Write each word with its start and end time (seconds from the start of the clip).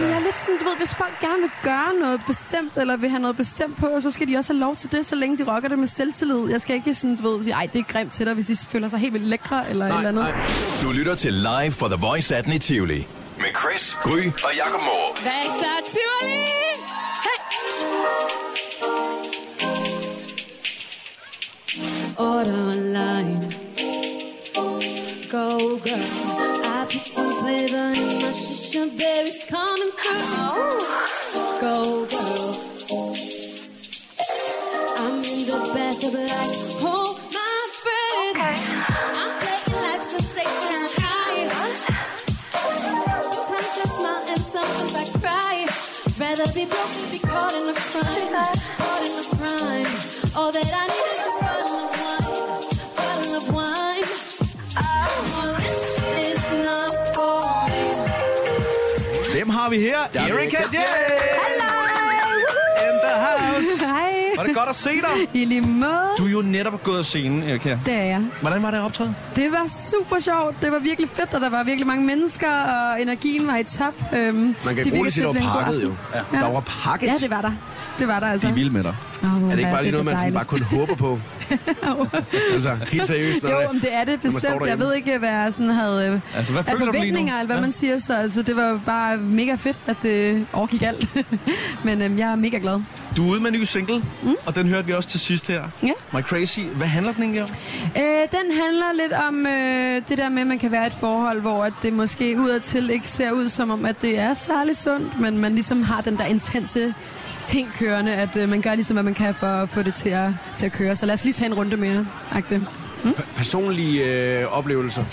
Jamen, 0.00 0.12
jeg 0.12 0.20
er 0.20 0.24
lidt 0.24 0.36
sådan, 0.36 0.58
du 0.58 0.64
ved, 0.64 0.76
hvis 0.76 0.94
folk 0.94 1.20
gerne 1.20 1.40
vil 1.40 1.50
gøre 1.62 1.94
noget 2.00 2.20
bestemt, 2.26 2.76
eller 2.76 2.96
vil 2.96 3.10
have 3.10 3.20
noget 3.20 3.36
bestemt 3.36 3.76
på, 3.76 4.00
så 4.00 4.10
skal 4.10 4.28
de 4.28 4.36
også 4.36 4.52
have 4.52 4.60
lov 4.60 4.76
til 4.76 4.92
det, 4.92 5.06
så 5.06 5.16
længe 5.16 5.38
de 5.38 5.54
rocker 5.54 5.68
det 5.68 5.78
med 5.78 5.86
selvtillid. 5.88 6.50
Jeg 6.50 6.60
skal 6.60 6.76
ikke 6.76 6.94
sådan, 6.94 7.16
du 7.16 7.30
ved, 7.30 7.44
sige, 7.44 7.54
ej, 7.54 7.68
det 7.72 7.78
er 7.78 7.82
grimt 7.82 8.12
til 8.12 8.26
dig, 8.26 8.34
hvis 8.34 8.46
de 8.46 8.56
føler 8.56 8.88
sig 8.88 8.98
helt 8.98 9.12
vildt 9.12 9.26
lækre, 9.26 9.70
eller 9.70 9.88
nej, 9.88 10.02
et 10.02 10.08
eller 10.08 10.22
andet. 10.22 10.34
Nej. 10.34 10.54
Du 10.82 10.92
lytter 10.92 11.14
til 11.14 11.32
Live 11.32 11.72
for 11.72 11.88
The 11.88 11.96
Voice 12.00 12.36
18 12.36 12.52
i 12.52 12.58
Tivoli. 12.58 13.08
Med 13.38 13.46
Chris, 13.60 13.96
Gry 14.02 14.26
og 14.44 14.56
Jakob 14.56 14.80
Morup. 14.80 15.18
Hvad 15.22 15.46
så, 15.60 15.72
Tivoli? 15.92 16.44
Hey! 17.26 17.38
Order 22.18 22.72
online. 22.72 23.52
Go, 25.30 25.48
girl. 25.84 26.29
Put 26.90 27.06
some 27.06 27.32
flavor 27.34 27.92
in 27.94 28.18
my 28.18 28.32
shisha, 28.34 28.82
baby's 28.98 29.44
coming 29.44 29.92
through. 29.92 30.26
Oh. 30.42 31.58
Go, 31.60 32.04
girl. 32.10 32.50
I'm 34.98 35.22
in 35.22 35.40
the 35.46 35.58
bathroom 35.72 36.14
like, 36.14 36.56
Hold 36.82 37.16
my 37.30 37.58
friend. 37.82 38.36
I'm 39.22 39.32
playing 39.38 39.82
life 39.84 40.02
sensation 40.02 40.82
high. 40.98 41.46
Sometimes 43.22 43.74
I 43.78 43.86
smile 43.96 44.24
and 44.28 44.40
sometimes 44.40 44.94
I 44.96 45.04
cry. 45.20 45.56
Rather 46.18 46.52
be 46.52 46.64
broke 46.64 46.94
than 46.98 47.10
be 47.12 47.18
caught 47.20 47.54
in 47.54 47.68
a 47.68 47.72
crime. 47.72 48.58
Caught 48.78 49.02
in 49.06 49.14
a 49.14 49.26
crime. 49.36 49.90
All 50.34 50.50
that 50.50 50.72
I 50.74 50.86
need 50.88 51.09
har 59.70 59.76
vi 59.76 59.82
her? 59.82 59.98
Erika 60.34 60.56
J! 60.72 60.76
In 62.86 62.96
the 63.04 63.14
house. 63.26 63.84
Hej. 63.86 64.12
Var 64.36 64.42
det 64.44 64.54
godt 64.54 64.68
at 64.68 64.76
se 64.76 64.90
dig? 64.90 65.28
I 65.42 65.44
lige 65.44 65.60
måde. 65.60 65.90
Du 66.18 66.26
er 66.26 66.30
jo 66.30 66.42
netop 66.42 66.82
gået 66.82 66.98
af 66.98 67.04
scenen, 67.04 67.42
Erika. 67.42 67.78
Det 67.86 67.94
er 67.94 68.02
jeg. 68.02 68.24
Hvordan 68.40 68.62
var 68.62 68.70
det 68.70 68.80
optaget? 68.80 69.14
Det 69.36 69.52
var 69.52 69.66
super 69.90 70.20
sjovt. 70.20 70.62
Det 70.62 70.72
var 70.72 70.78
virkelig 70.78 71.10
fedt, 71.10 71.34
og 71.34 71.40
der 71.40 71.50
var 71.50 71.64
virkelig 71.64 71.86
mange 71.86 72.04
mennesker, 72.06 72.50
og 72.50 73.02
energien 73.02 73.46
var 73.46 73.56
i 73.56 73.64
top. 73.64 73.94
Øhm, 74.12 74.36
Man 74.36 74.54
kan 74.54 74.68
roligt 74.68 74.84
sige, 74.84 74.92
virkelig 75.02 75.14
det 75.14 75.44
var 75.44 75.62
pakket 75.64 75.82
jo. 75.82 75.94
Ja. 76.14 76.38
Der 76.38 76.52
var 76.52 76.60
pakket. 76.60 77.06
Ja, 77.06 77.14
det 77.20 77.30
var 77.30 77.40
der. 77.40 77.52
Det 77.98 78.08
var 78.08 78.20
der 78.20 78.26
altså. 78.26 78.46
De 78.46 78.50
er 78.52 78.54
vilde 78.54 78.70
med 78.72 78.84
dig. 78.84 78.94
Oh, 79.22 79.28
Er 79.28 79.50
det 79.50 79.58
ikke 79.58 79.70
bare 79.70 79.82
lige 79.82 79.92
noget, 79.92 80.04
man 80.04 80.34
bare 80.34 80.44
kun 80.44 80.62
håber 80.62 80.94
på? 80.94 81.18
altså, 82.54 82.76
helt 82.92 83.06
seriøst. 83.06 83.42
Jo, 83.42 83.56
om 83.68 83.80
det 83.80 83.94
er 83.94 84.04
det 84.04 84.20
bestemt. 84.20 84.66
Jeg 84.66 84.78
ved 84.78 84.94
ikke, 84.94 85.18
hvad 85.18 85.28
jeg 85.28 85.52
sådan 85.52 85.70
havde 85.70 86.06
øh, 86.08 86.20
Altså, 86.36 86.52
hvad 86.52 86.62
af 86.68 86.78
forventninger, 86.78 87.34
eller 87.34 87.46
hvad 87.46 87.56
Ja. 87.56 87.62
man 87.62 87.72
siger. 87.72 87.98
Så 87.98 88.14
altså, 88.16 88.42
det 88.42 88.56
var 88.56 88.80
bare 88.86 89.16
mega 89.16 89.54
fedt, 89.54 89.82
at 89.86 89.96
det 90.02 90.46
overgik 90.52 90.82
alt. 90.82 91.08
Men 91.84 92.02
øhm, 92.02 92.18
jeg 92.18 92.30
er 92.30 92.34
mega 92.36 92.58
glad. 92.58 92.80
Du 93.16 93.26
er 93.26 93.30
ude 93.32 93.40
med 93.40 93.52
en 93.52 93.58
ny 93.60 93.64
single, 93.64 94.02
mm. 94.22 94.34
og 94.46 94.54
den 94.54 94.68
hørte 94.68 94.86
vi 94.86 94.92
også 94.92 95.08
til 95.08 95.20
sidst 95.20 95.46
her. 95.48 95.62
Ja. 95.82 95.92
My 96.12 96.20
Crazy. 96.20 96.60
Hvad 96.60 96.86
handler 96.86 97.12
den 97.12 97.22
egentlig 97.22 97.42
om? 97.42 97.48
Øh, 97.96 98.02
den 98.32 98.52
handler 98.62 98.92
lidt 99.02 99.12
om 99.12 99.46
øh, 99.46 100.02
det 100.08 100.18
der 100.18 100.28
med, 100.28 100.40
at 100.40 100.46
man 100.46 100.58
kan 100.58 100.70
være 100.72 100.84
i 100.84 100.86
et 100.86 100.92
forhold, 101.00 101.40
hvor 101.40 101.64
at 101.64 101.72
det 101.82 101.92
måske 101.92 102.36
udadtil 102.40 102.90
ikke 102.90 103.08
ser 103.08 103.30
ud 103.32 103.48
som 103.48 103.70
om, 103.70 103.84
at 103.84 104.02
det 104.02 104.18
er 104.18 104.34
særlig 104.34 104.76
sundt, 104.76 105.20
men 105.20 105.38
man 105.38 105.52
ligesom 105.54 105.82
har 105.82 106.00
den 106.00 106.16
der 106.18 106.24
intense 106.24 106.94
ting 107.44 107.72
kørende, 107.78 108.12
at 108.12 108.36
øh, 108.36 108.48
man 108.48 108.62
gør 108.62 108.74
ligesom, 108.74 108.94
hvad 108.94 109.02
man 109.02 109.14
kan 109.14 109.34
for 109.34 109.46
at 109.46 109.68
få 109.68 109.82
det 109.82 109.94
til 109.94 110.08
at, 110.08 110.30
til 110.56 110.66
at 110.66 110.72
køre. 110.72 110.96
Så 110.96 111.06
lad 111.06 111.14
os 111.14 111.24
lige 111.24 111.34
tage 111.34 111.46
en 111.46 111.54
runde 111.54 111.76
mere. 111.76 112.06
Agtigt. 112.30 112.62
Personlige 113.36 114.04
øh, 114.04 114.44
oplevelser. 114.58 115.04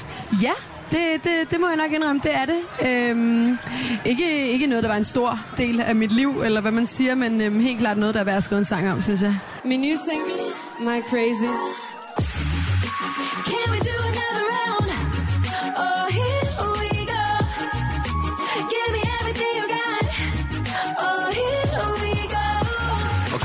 Ja, 0.42 0.52
det, 0.92 1.00
det, 1.24 1.52
det 1.52 1.60
må 1.60 1.68
jeg 1.68 1.78
nok 1.78 1.92
indrømme, 1.92 2.22
det 2.24 2.36
er 2.36 2.46
det. 2.46 2.88
Øhm, 2.90 3.58
ikke, 4.06 4.48
ikke 4.52 4.68
noget, 4.68 4.84
der 4.84 4.90
var 4.90 4.98
en 4.98 5.06
stor 5.06 5.40
del 5.58 5.82
af 5.82 5.96
mit 5.96 6.12
liv, 6.12 6.42
eller 6.46 6.62
hvad 6.62 6.72
man 6.72 6.86
siger, 6.86 7.16
men 7.16 7.42
øhm, 7.42 7.60
helt 7.60 7.80
klart 7.80 7.98
noget, 7.98 8.16
der 8.16 8.22
er 8.22 8.26
værd 8.26 8.38
at 8.38 8.44
skrive 8.44 8.60
en 8.60 8.66
sang 8.66 8.92
om, 8.92 9.02
synes 9.02 9.22
jeg. 9.22 9.36
Min 9.66 9.82
nye 9.82 9.98
single, 9.98 10.44
My 10.80 11.02
Crazy. 11.10 11.52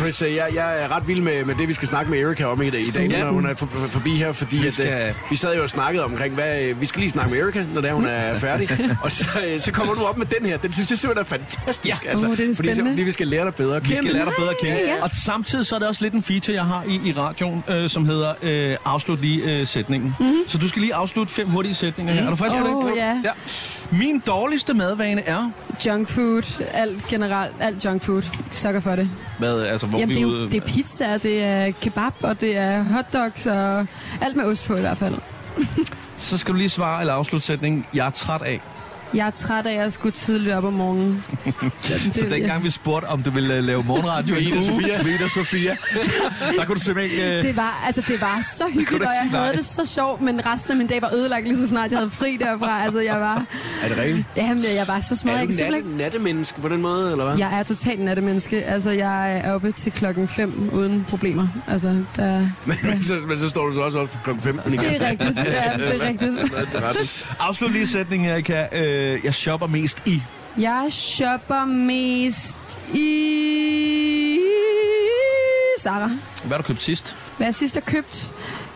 Chris, 0.02 0.22
øh, 0.22 0.34
jeg, 0.34 0.48
jeg 0.54 0.82
er 0.82 0.96
ret 0.96 1.08
vild 1.08 1.20
med, 1.20 1.44
med 1.44 1.54
det, 1.54 1.68
vi 1.68 1.74
skal 1.74 1.88
snakke 1.88 2.10
med 2.10 2.20
Erika 2.20 2.44
om 2.44 2.62
i, 2.62 2.70
dag- 2.70 2.80
i 2.80 2.90
dag, 2.90 3.10
Ja. 3.10 3.24
når 3.24 3.32
hun 3.32 3.46
er 3.46 3.54
for, 3.54 3.66
for, 3.66 3.88
forbi 3.88 4.16
her, 4.16 4.32
fordi 4.32 4.56
Vi 4.56 4.66
at, 4.66 4.72
skal- 4.72 5.08
øh, 5.08 5.14
vi 5.30 5.36
sad 5.36 5.56
jo 5.56 5.62
og 5.62 5.70
snakkede 5.70 6.04
omkring, 6.04 6.34
hvad, 6.34 6.60
øh, 6.62 6.80
vi 6.80 6.86
skal 6.86 7.00
lige 7.00 7.10
snakke 7.10 7.30
med 7.34 7.40
Erika, 7.42 7.64
når 7.74 7.80
det 7.80 7.90
er, 7.90 7.94
hun 7.94 8.06
er 8.06 8.38
færdig. 8.38 8.68
og 9.04 9.12
så, 9.12 9.26
øh, 9.46 9.60
så 9.60 9.72
kommer 9.72 9.94
du 9.94 10.00
op 10.04 10.18
med 10.18 10.26
den 10.26 10.46
her. 10.46 10.56
Den 10.56 10.72
synes 10.72 10.90
jeg 10.90 10.98
simpelthen 10.98 11.24
er 11.24 11.38
fantastisk. 11.38 12.04
Altså, 12.08 12.26
Åh, 12.26 12.36
det 12.36 12.50
er 12.50 12.54
fordi, 12.54 12.74
fordi 12.88 13.02
vi 13.02 13.10
skal 13.10 13.26
lære 13.28 13.44
dig 13.44 13.54
bedre 13.54 13.76
at 13.76 13.82
Vi 13.82 13.86
kende. 13.88 14.02
skal 14.02 14.14
lære 14.14 14.24
dig 14.24 14.32
bedre 14.38 14.50
at 14.50 14.56
kende. 14.62 14.76
Ja, 14.76 14.94
ja. 14.96 15.02
Og 15.02 15.10
samtidig 15.24 15.66
så 15.66 15.74
er 15.74 15.78
det 15.78 15.88
også 15.88 16.02
lidt 16.04 16.14
en 16.14 16.22
feature, 16.22 16.54
jeg 16.56 16.64
har 16.64 16.84
i, 16.88 17.00
i 17.04 17.12
radioen, 17.12 17.64
øh, 17.68 17.88
som 17.90 18.06
hedder 18.06 18.34
øh, 18.42 18.76
afslut 18.84 19.20
lige 19.20 19.60
øh, 19.60 19.66
sætningen. 19.66 20.14
Mm-hmm. 20.20 20.34
Så 20.46 20.58
du 20.58 20.68
skal 20.68 20.82
lige 20.82 20.94
afslutte 20.94 21.32
fem 21.32 21.48
hurtige 21.48 21.74
sætninger 21.74 22.14
her. 22.14 22.22
Er 22.26 22.30
du 22.30 22.36
frisk 22.36 22.52
på 22.56 22.78
Åh, 22.78 22.90
det? 22.90 22.96
ja. 22.96 23.06
ja. 23.24 23.30
Min 23.92 24.22
dårligste 24.26 24.74
madvane 24.74 25.22
er... 25.22 25.50
Junk 25.86 26.08
food, 26.08 26.62
alt 26.74 27.06
generelt, 27.08 27.54
alt 27.60 27.84
junk 27.84 28.02
food. 28.02 28.22
Sukker 28.52 28.80
for 28.80 28.96
det. 28.96 29.10
Hvad, 29.38 29.62
altså, 29.62 29.86
hvor 29.86 29.98
Jamen, 29.98 30.08
vi 30.08 30.14
det 30.14 30.22
er, 30.22 30.26
ude... 30.26 30.40
jo, 30.42 30.48
det 30.48 30.54
er 30.54 30.66
pizza, 30.66 31.18
det 31.18 31.42
er 31.42 31.70
kebab, 31.70 32.12
og 32.20 32.40
det 32.40 32.56
er 32.56 32.82
hotdogs, 32.82 33.46
og 33.46 33.86
alt 34.20 34.36
med 34.36 34.44
ost 34.44 34.64
på 34.64 34.76
i 34.76 34.80
hvert 34.80 34.98
fald. 34.98 35.14
Så 36.18 36.38
skal 36.38 36.52
du 36.52 36.58
lige 36.58 36.68
svare 36.68 37.00
eller 37.00 37.14
afslutte 37.14 37.46
sætningen. 37.46 37.86
Jeg 37.94 38.06
er 38.06 38.10
træt 38.10 38.42
af. 38.42 38.60
Jeg 39.14 39.26
er 39.26 39.30
træt 39.30 39.66
af 39.66 39.84
at 39.84 39.92
skulle 39.92 40.12
tidligt 40.12 40.54
op 40.54 40.64
om 40.64 40.72
morgenen. 40.72 41.24
Så 42.12 42.26
dengang 42.30 42.64
vi 42.64 42.70
spurgte, 42.70 43.06
om 43.06 43.22
du 43.22 43.30
ville 43.30 43.54
øh, 43.56 43.64
lave 43.64 43.84
morgenradio 43.84 44.34
i 44.36 44.52
uge, 44.52 44.64
Sofia. 44.64 45.00
Ida 45.08 45.28
Sofia, 45.28 45.76
der 46.58 46.64
kunne 46.64 46.74
du 46.74 46.80
simpelthen 46.80 47.18
ikke... 47.20 47.36
Øh, 47.38 47.42
Det 47.42 47.56
var, 47.56 47.82
altså, 47.86 48.02
det 48.08 48.20
var 48.20 48.40
så 48.42 48.64
hyggeligt, 48.74 49.02
og 49.04 49.10
jeg 49.22 49.30
havde 49.30 49.44
nej. 49.44 49.52
det 49.52 49.66
så 49.66 49.86
sjovt, 49.86 50.20
men 50.20 50.46
resten 50.46 50.70
af 50.70 50.76
min 50.76 50.86
dag 50.86 51.02
var 51.02 51.14
ødelagt 51.14 51.44
lige 51.46 51.58
så 51.58 51.68
snart 51.68 51.90
jeg 51.90 51.98
havde 51.98 52.10
fri 52.10 52.36
derfra. 52.36 52.84
Altså, 52.84 53.00
jeg 53.00 53.20
var, 53.20 53.44
Er 53.82 53.88
det 53.88 53.96
rigtigt? 53.98 54.26
jamen, 54.36 54.64
jeg 54.64 54.84
var 54.88 55.00
så 55.00 55.16
smadret. 55.16 55.36
Er 55.36 55.40
Jeg 55.40 55.48
du 55.48 55.52
kan 55.52 55.56
simpelthen 55.58 55.90
natte, 55.92 56.02
nattemenneske 56.04 56.60
på 56.60 56.68
den 56.68 56.80
måde, 56.82 57.10
eller 57.12 57.24
hvad? 57.24 57.38
Jeg 57.38 57.58
er 57.58 57.62
totalt 57.62 58.00
nattemenneske. 58.00 58.64
Altså, 58.64 58.90
jeg 58.90 59.38
er 59.38 59.52
oppe 59.52 59.72
til 59.72 59.92
klokken 59.92 60.28
5 60.28 60.70
uden 60.72 61.06
problemer. 61.08 61.48
Altså, 61.68 61.88
der... 62.16 62.38
Men, 62.66 62.76
men, 62.82 63.02
så, 63.02 63.14
men 63.28 63.38
så 63.38 63.48
står 63.48 63.66
du 63.66 63.74
så 63.74 63.80
også 63.80 63.98
op 63.98 64.08
klokken 64.24 64.42
15 64.42 64.74
igen. 64.74 64.84
Det 64.84 65.02
er 65.02 65.10
rigtigt. 65.10 65.36
Ja, 65.36 65.42
det 65.76 66.02
er 66.02 66.08
rigtigt. 66.08 66.32
Det 66.32 66.74
er 66.74 67.36
afslut 67.40 67.72
lige 67.72 67.86
sætningen, 67.86 68.28
Erika. 68.30 68.66
Øh, 68.72 69.01
jeg 69.24 69.34
shopper 69.34 69.66
mest 69.66 70.02
i... 70.06 70.22
Jeg 70.58 70.86
shopper 70.90 71.64
mest 71.64 72.78
i... 72.94 74.38
Zara. 75.80 76.10
Hvad 76.44 76.50
har 76.50 76.56
du 76.56 76.62
købt 76.62 76.80
sidst? 76.80 77.16
Hvad 77.36 77.46
jeg 77.46 77.54
sidst 77.54 77.74
har 77.74 77.80
købt? 77.80 78.30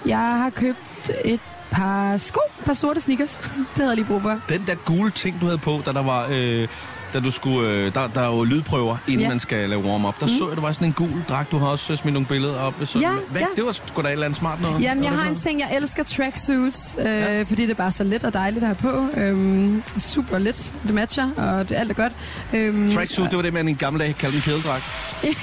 Jeg 0.07 0.19
har 0.19 0.51
købt 0.51 1.11
et 1.25 1.41
par 1.71 2.17
sko, 2.17 2.41
et 2.59 2.65
par 2.65 2.75
sorte 2.75 3.01
sneakers. 3.01 3.37
Det 3.37 3.67
havde 3.75 3.89
jeg 3.89 3.97
lige 3.97 4.07
brug 4.07 4.23
for. 4.23 4.41
Den 4.49 4.65
der 4.67 4.75
gule 4.75 5.11
ting, 5.11 5.41
du 5.41 5.47
havde 5.47 5.59
på, 5.59 5.83
da 5.87 5.93
der 5.93 6.03
var... 6.03 6.27
Øh, 6.31 6.69
da 7.15 7.21
du 7.21 7.31
skulle, 7.31 7.69
øh, 7.69 7.95
der, 7.95 8.07
der 8.15 8.21
er 8.21 8.27
jo 8.37 8.45
lydprøver, 8.45 8.97
inden 9.09 9.21
Ja. 9.21 9.29
man 9.29 9.41
skal 9.41 9.69
lave 9.69 9.83
warm-up. 9.85 10.21
Der 10.21 10.27
mm. 10.27 10.33
så 10.33 10.49
jeg, 10.49 10.57
der 10.57 10.63
var 10.63 10.73
sådan 10.73 10.87
en 10.87 10.93
gul 10.93 11.25
dragt. 11.29 11.51
Du 11.51 11.59
har 11.59 11.67
også 11.67 11.93
øh, 11.93 11.99
smidt 11.99 12.13
nogle 12.13 12.27
billeder 12.27 12.61
op. 12.61 12.75
Så, 12.87 12.99
Ja, 12.99 13.11
hvad, 13.31 13.41
ja. 13.41 13.47
Det 13.57 13.65
var 13.65 13.73
sgu 13.73 14.03
da 14.03 14.09
et 14.09 14.13
eller 14.13 14.25
andet 14.27 14.39
smart 14.39 14.61
noget. 14.63 14.83
Jamen, 14.83 15.05
jeg 15.05 15.13
har 15.13 15.23
var 15.23 15.29
en 15.31 15.37
ting. 15.37 15.61
Jeg 15.61 15.77
elsker 15.77 16.03
tracksuits, 16.03 16.97
øh, 16.99 17.05
ja. 17.07 17.43
fordi 17.43 17.63
det 17.63 17.71
er 17.71 17.75
bare 17.75 17.93
så 17.93 18.05
let 18.05 18.25
og 18.25 18.33
dejligt 18.33 18.65
at 18.65 18.77
have 18.83 19.11
på. 19.15 19.21
Øhm, 19.21 19.83
super 19.99 20.39
let. 20.39 20.73
Det 20.83 20.95
matcher, 20.95 21.29
og 21.37 21.69
det, 21.69 21.75
alt 21.75 21.91
er 21.91 21.95
godt. 21.95 22.13
Øhm? 22.53 22.93
Tracksuit, 22.93 23.31
det 23.31 23.37
var 23.37 23.43
det, 23.43 23.53
man 23.53 23.69
i 23.69 23.73
gamle 23.75 23.99
dage 24.05 24.13
kaldte 24.13 24.37
en 24.37 24.43
kædedragt. 24.43 24.85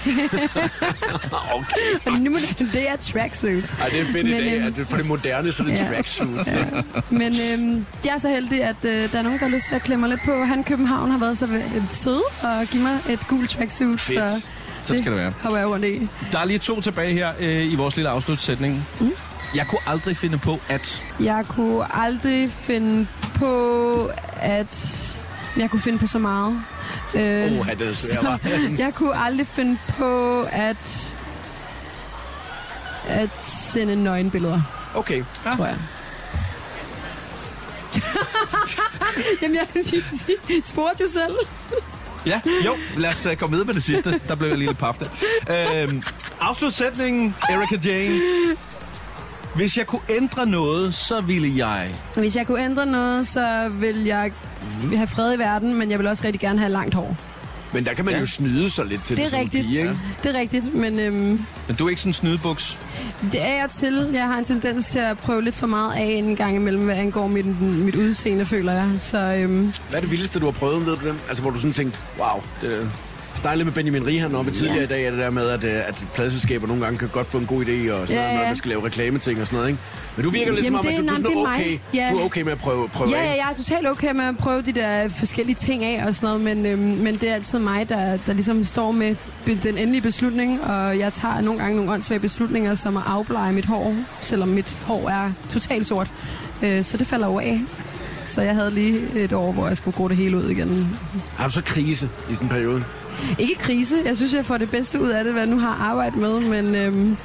Okay. 1.54 1.78
og 2.12 2.20
nu 2.20 2.32
må 2.32 2.38
det, 2.38 2.70
det 2.74 2.90
er 2.90 2.96
tracksuits. 2.96 3.74
Ej, 3.82 3.90
det 3.90 4.00
er 4.00 4.06
fedt 4.06 4.28
i 4.28 4.32
Men, 4.32 4.44
dag. 4.44 4.54
øhm, 4.66 4.74
det- 4.74 4.88
For 4.88 4.98
det 4.98 5.06
moderne, 5.06 5.54
så 5.54 5.64
er 5.64 5.68
det 5.68 5.80
ja. 5.80 5.86
tracksuit. 5.96 6.48
Ja. 6.48 6.66
Men 7.10 7.34
øhm, 7.54 7.86
jeg 8.06 8.14
er 8.14 8.18
så 8.18 8.30
heldig, 8.30 8.64
at 8.64 8.76
øh, 8.86 9.12
der 9.12 9.20
er 9.20 9.22
nogen, 9.24 9.40
der 9.40 9.46
har 9.46 9.52
lyst 9.56 9.68
til 9.68 9.76
at 9.76 9.84
klemme 9.84 10.02
mig 10.02 10.10
lidt 10.10 10.22
på. 10.26 10.44
Han 10.44 10.64
København 10.64 11.12
har 11.12 11.18
været 11.20 11.38
så 11.38 11.46
øh, 11.56 11.84
sød 11.92 12.22
og 12.44 12.68
give 12.68 12.84
mig 12.84 13.00
et 13.10 13.20
gult 13.28 13.50
tracksuit. 13.50 14.00
Fedt. 14.00 14.32
Så 14.32 14.48
Så 14.86 14.94
skal 14.94 15.06
det 15.12 15.16
være. 15.16 15.34
hopper 15.42 15.60
jeg 15.60 15.68
rundt 15.68 15.86
i. 15.86 16.08
Der 16.32 16.40
er 16.40 16.46
lige 16.46 16.60
to 16.60 16.82
tilbage 16.82 17.14
her 17.14 17.32
øh, 17.40 17.72
i 17.72 17.76
vores 17.76 17.96
lille 17.96 18.10
afslutsætning. 18.10 18.88
Mm. 19.00 19.12
Jeg 19.56 19.68
kunne 19.68 19.80
aldrig 19.88 20.18
finde 20.18 20.38
på 20.38 20.60
at... 20.70 21.04
Jeg 21.20 21.46
kunne 21.48 21.96
aldrig 21.96 22.52
finde 22.52 23.08
på, 23.36 24.12
at... 24.36 25.10
Jeg 25.58 25.70
kunne 25.70 25.82
finde 25.82 26.00
på 26.00 26.08
så 26.08 26.20
meget. 26.20 26.62
Øh, 27.14 27.60
Åh, 27.60 27.68
det 27.80 27.82
er 27.90 27.94
svært, 27.94 28.42
jeg 28.80 28.94
kunne 28.94 29.16
aldrig 29.16 29.48
finde 29.48 29.78
på 29.98 30.42
at 30.52 31.14
at 33.08 33.30
sende 33.46 34.04
nøgenbilleder, 34.04 34.62
Okay. 34.96 35.24
tror 35.58 35.66
jeg. 35.66 35.78
Jamen, 39.42 39.58
jeg 39.58 39.68
spurgte 40.64 41.04
jo 41.04 41.10
selv. 41.10 41.36
Ja, 42.26 42.42
jo, 42.66 42.76
lad 42.98 43.10
os 43.10 43.26
uh, 43.26 43.34
komme 43.36 43.52
videre 43.54 43.66
med 43.66 43.74
det 43.74 43.84
sidste. 43.84 44.20
Der 44.28 44.36
blev 44.36 44.50
jeg 44.50 44.58
lige 44.58 44.68
lidt 44.68 44.80
paf 44.80 44.94
der. 44.94 45.84
Øhm, 45.84 46.04
afslutsætningen, 46.42 47.36
Erika 47.50 47.76
Jane. 47.86 48.22
Hvis 49.56 49.78
jeg 49.78 49.88
kunne 49.88 50.02
ændre 50.10 50.46
noget, 50.46 50.96
så 50.96 51.22
ville 51.22 51.68
jeg... 51.68 51.90
Hvis 52.18 52.36
jeg 52.36 52.48
kunne 52.48 52.64
ændre 52.64 52.86
noget, 52.86 53.28
så 53.28 53.70
vil 53.80 54.04
jeg 54.04 54.32
have 54.96 55.08
fred 55.08 55.36
i 55.36 55.40
verden, 55.40 55.74
men 55.76 55.92
jeg 55.92 56.00
vil 56.00 56.08
også 56.08 56.24
rigtig 56.26 56.42
gerne 56.42 56.60
have 56.60 56.72
langt 56.72 56.94
hår. 56.96 57.18
Men 57.74 57.86
der 57.86 57.94
kan 57.94 58.06
man 58.06 58.14
Ja. 58.14 58.20
jo 58.20 58.26
snyde 58.26 58.70
sig 58.70 58.86
lidt 58.86 59.04
til 59.04 59.18
Det 59.18 59.26
det, 59.26 59.34
er 59.34 59.40
rigtigt. 59.40 59.68
pige, 59.68 59.80
ikke? 59.80 59.98
Det 60.24 60.36
er 60.36 60.40
rigtigt, 60.40 60.74
men 60.76 61.00
øhm, 61.00 61.46
Men 61.68 61.76
du 61.80 61.86
er 61.86 61.90
ikke 61.90 62.02
sådan 62.02 62.10
en 62.10 62.14
snydebuks. 62.14 62.80
det 63.32 63.42
er 63.42 63.54
jeg 63.54 63.70
til. 63.72 64.10
Jeg 64.14 64.24
har 64.28 64.38
en 64.38 64.46
tendens 64.46 64.86
til 64.86 65.00
at 65.00 65.18
prøve 65.18 65.42
lidt 65.44 65.56
for 65.56 65.68
meget 65.68 65.94
af 65.96 66.04
en 66.06 66.36
gang 66.36 66.56
imellem, 66.56 66.84
hvad 66.84 66.96
angår 66.96 67.28
mit, 67.28 67.62
mit 67.62 67.96
udseende, 67.96 68.46
føler 68.46 68.74
jeg. 68.74 68.90
Så 69.00 69.18
øhm, 69.18 69.74
Hvad 69.90 69.98
er 69.98 70.02
det 70.02 70.12
vildeste, 70.12 70.40
du 70.40 70.46
har 70.46 70.52
prøvet, 70.52 70.86
ved 70.86 70.98
du 70.98 71.08
det? 71.08 71.16
Altså, 71.28 71.42
hvor 71.42 71.52
du 71.52 71.60
sådan 71.60 71.74
tænkte, 71.74 71.98
wow, 72.20 72.42
det 72.62 72.92
snakkede 73.44 73.64
lidt 73.64 73.76
med 73.76 73.84
Benjamin 73.84 74.08
Rihan 74.08 74.46
tidligere 74.46 74.78
Ja. 74.78 74.84
i 74.84 74.88
dag, 74.88 75.12
det 75.12 75.20
der 75.20 75.30
med, 75.30 75.48
at, 75.50 75.64
øh, 75.64 75.72
at 75.88 76.04
pladselskaber 76.14 76.68
nogle 76.68 76.84
gange 76.84 76.98
kan 77.00 77.08
godt 77.08 77.28
få 77.28 77.38
en 77.38 77.46
god 77.46 77.66
idé, 77.66 77.92
og 77.94 78.08
sådan 78.08 78.22
Ja, 78.22 78.22
noget, 78.28 78.40
når 78.40 78.46
man 78.48 78.56
skal 78.56 78.70
lave 78.70 78.86
reklameting 78.86 79.42
og 79.42 79.48
sådan 79.48 79.58
noget, 79.58 79.70
ikke? 79.70 79.82
Men 80.16 80.26
du 80.26 80.32
virker 80.32 80.54
lidt 80.54 80.66
som 80.66 80.76
om, 80.76 80.88
at 80.88 80.94
du, 80.98 81.02
du, 81.02 81.02
er 81.02 81.06
nej, 81.06 81.16
sådan 81.16 81.38
er 81.38 81.42
mig. 81.42 81.56
okay, 81.56 81.80
Ja. 81.94 82.10
du 82.14 82.18
er 82.18 82.24
okay 82.26 82.42
med 82.42 82.52
at 82.52 82.58
prøve, 82.58 82.90
prøve 82.90 83.10
ja, 83.10 83.18
af. 83.18 83.26
ja, 83.26 83.30
jeg 83.32 83.48
er 83.52 83.56
totalt 83.56 83.88
okay 83.88 84.12
med 84.12 84.24
at 84.26 84.38
prøve 84.38 84.62
de 84.62 84.72
der 84.74 85.10
forskellige 85.10 85.56
ting 85.56 85.84
af 85.84 86.06
og 86.08 86.16
sådan 86.16 86.40
noget, 86.42 86.58
men, 86.58 86.66
øhm, 86.66 87.04
men 87.04 87.14
det 87.18 87.30
er 87.30 87.34
altid 87.34 87.60
mig, 87.60 87.90
der, 87.90 88.18
der 88.18 88.34
ligesom 88.34 88.66
står 88.66 88.92
med 88.92 89.16
den 89.64 89.78
endelige 89.78 90.02
beslutning, 90.02 90.64
og 90.64 91.00
jeg 91.00 91.14
tager 91.14 91.42
nogle 91.42 91.60
gange 91.60 91.76
nogle 91.76 91.92
åndssvage 91.92 92.20
beslutninger, 92.20 92.76
som 92.76 92.98
at 92.98 93.04
afblege 93.08 93.54
mit 93.54 93.66
hår, 93.66 93.96
selvom 94.22 94.48
mit 94.50 94.76
hår 94.86 95.10
er 95.10 95.32
totalt 95.50 95.88
sort. 95.88 96.08
Øh, 96.64 96.84
så 96.84 96.98
det 96.98 97.08
falder 97.08 97.28
over 97.28 97.42
af. 97.42 97.62
Så 98.26 98.42
jeg 98.42 98.56
havde 98.56 98.72
lige 98.72 99.00
et 99.16 99.34
år, 99.34 99.52
hvor 99.52 99.68
jeg 99.68 99.78
skulle 99.78 99.98
gro 99.98 100.08
det 100.08 100.18
hele 100.18 100.38
ud 100.38 100.50
igen. 100.50 100.98
Har 101.38 101.48
du 101.48 101.54
så 101.54 101.62
krise 101.66 102.10
i 102.32 102.36
sådan 102.36 102.46
en 102.46 102.50
periode? 102.50 102.84
Ikke 103.40 103.56
krise. 103.56 103.96
Jeg 104.06 104.18
synes, 104.18 104.34
jeg 104.34 104.46
får 104.46 104.58
det 104.58 104.70
bedste 104.72 105.02
ud 105.02 105.10
af 105.10 105.24
det, 105.24 105.34
hvad 105.34 105.42
jeg 105.44 105.52
nu 105.52 105.60
har 105.60 105.90
arbejdet 105.92 106.22
med, 106.22 106.40
men, 106.40 106.76
øhm, 106.76 107.18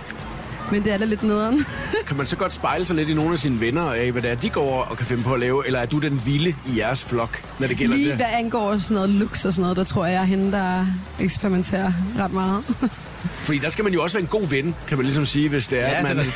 men 0.72 0.84
det 0.84 0.92
er 0.92 0.98
da 0.98 1.04
lidt 1.04 1.22
nederen. 1.22 1.66
Kan 2.06 2.16
man 2.16 2.26
så 2.26 2.36
godt 2.36 2.52
spejle 2.52 2.84
sig 2.84 2.96
lidt 2.96 3.08
i 3.08 3.14
nogle 3.14 3.32
af 3.32 3.38
sine 3.38 3.60
venner 3.60 3.82
af, 3.92 4.12
hvad 4.12 4.22
det 4.22 4.30
er, 4.30 4.34
de 4.34 4.50
går 4.50 4.82
og 4.90 4.96
kan 4.96 5.06
finde 5.06 5.22
på 5.22 5.34
at 5.34 5.40
lave? 5.40 5.66
Eller 5.66 5.78
er 5.78 5.86
du 5.86 5.98
den 5.98 6.22
vilde 6.26 6.50
i 6.66 6.78
jeres 6.78 7.04
flok, 7.04 7.42
når 7.60 7.66
det 7.66 7.76
gælder 7.76 7.96
Lige 7.96 8.08
det? 8.08 8.16
hvad 8.16 8.26
angår 8.32 8.78
sådan 8.78 8.94
noget 8.94 9.10
looks 9.10 9.44
og 9.44 9.52
sådan 9.52 9.62
noget, 9.62 9.76
der 9.76 9.84
tror 9.84 10.04
jeg, 10.04 10.12
jeg 10.14 10.20
er 10.20 10.26
hende, 10.26 10.52
der 10.52 10.86
eksperimenterer 11.20 11.92
ret 12.18 12.32
meget. 12.32 12.64
Fordi 13.42 13.58
der 13.58 13.68
skal 13.68 13.84
man 13.84 13.92
jo 13.92 14.02
også 14.02 14.16
være 14.16 14.22
en 14.22 14.28
god 14.28 14.48
ven, 14.48 14.74
kan 14.88 14.96
man 14.96 15.04
ligesom 15.04 15.26
sige, 15.26 15.48
hvis 15.48 15.68
det 15.68 15.82
er, 15.82 15.88
Ja, 15.88 15.96
at 15.96 16.02
man, 16.02 16.26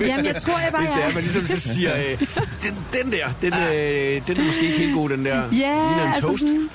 Jamen, 0.00 0.26
jeg 0.26 0.36
tror, 0.36 0.58
jeg 0.58 0.68
bare 0.72 0.80
hvis 0.80 0.90
det 0.90 1.02
er, 1.02 1.08
at 1.08 1.14
man 1.14 1.22
ligesom 1.22 1.46
så 1.46 1.60
siger, 1.60 1.96
øh, 2.10 2.18
den, 2.62 2.76
den 3.02 3.12
der, 3.12 3.26
den, 3.42 3.52
øh, 3.52 4.26
den 4.26 4.40
er 4.40 4.44
måske 4.44 4.66
ikke 4.66 4.78
helt 4.78 4.94
god, 4.94 5.08
den 5.08 5.24
der. 5.24 5.42
Ja, 5.52 6.06
altså 6.06 6.26
toast. 6.26 6.40
sådan, 6.40 6.68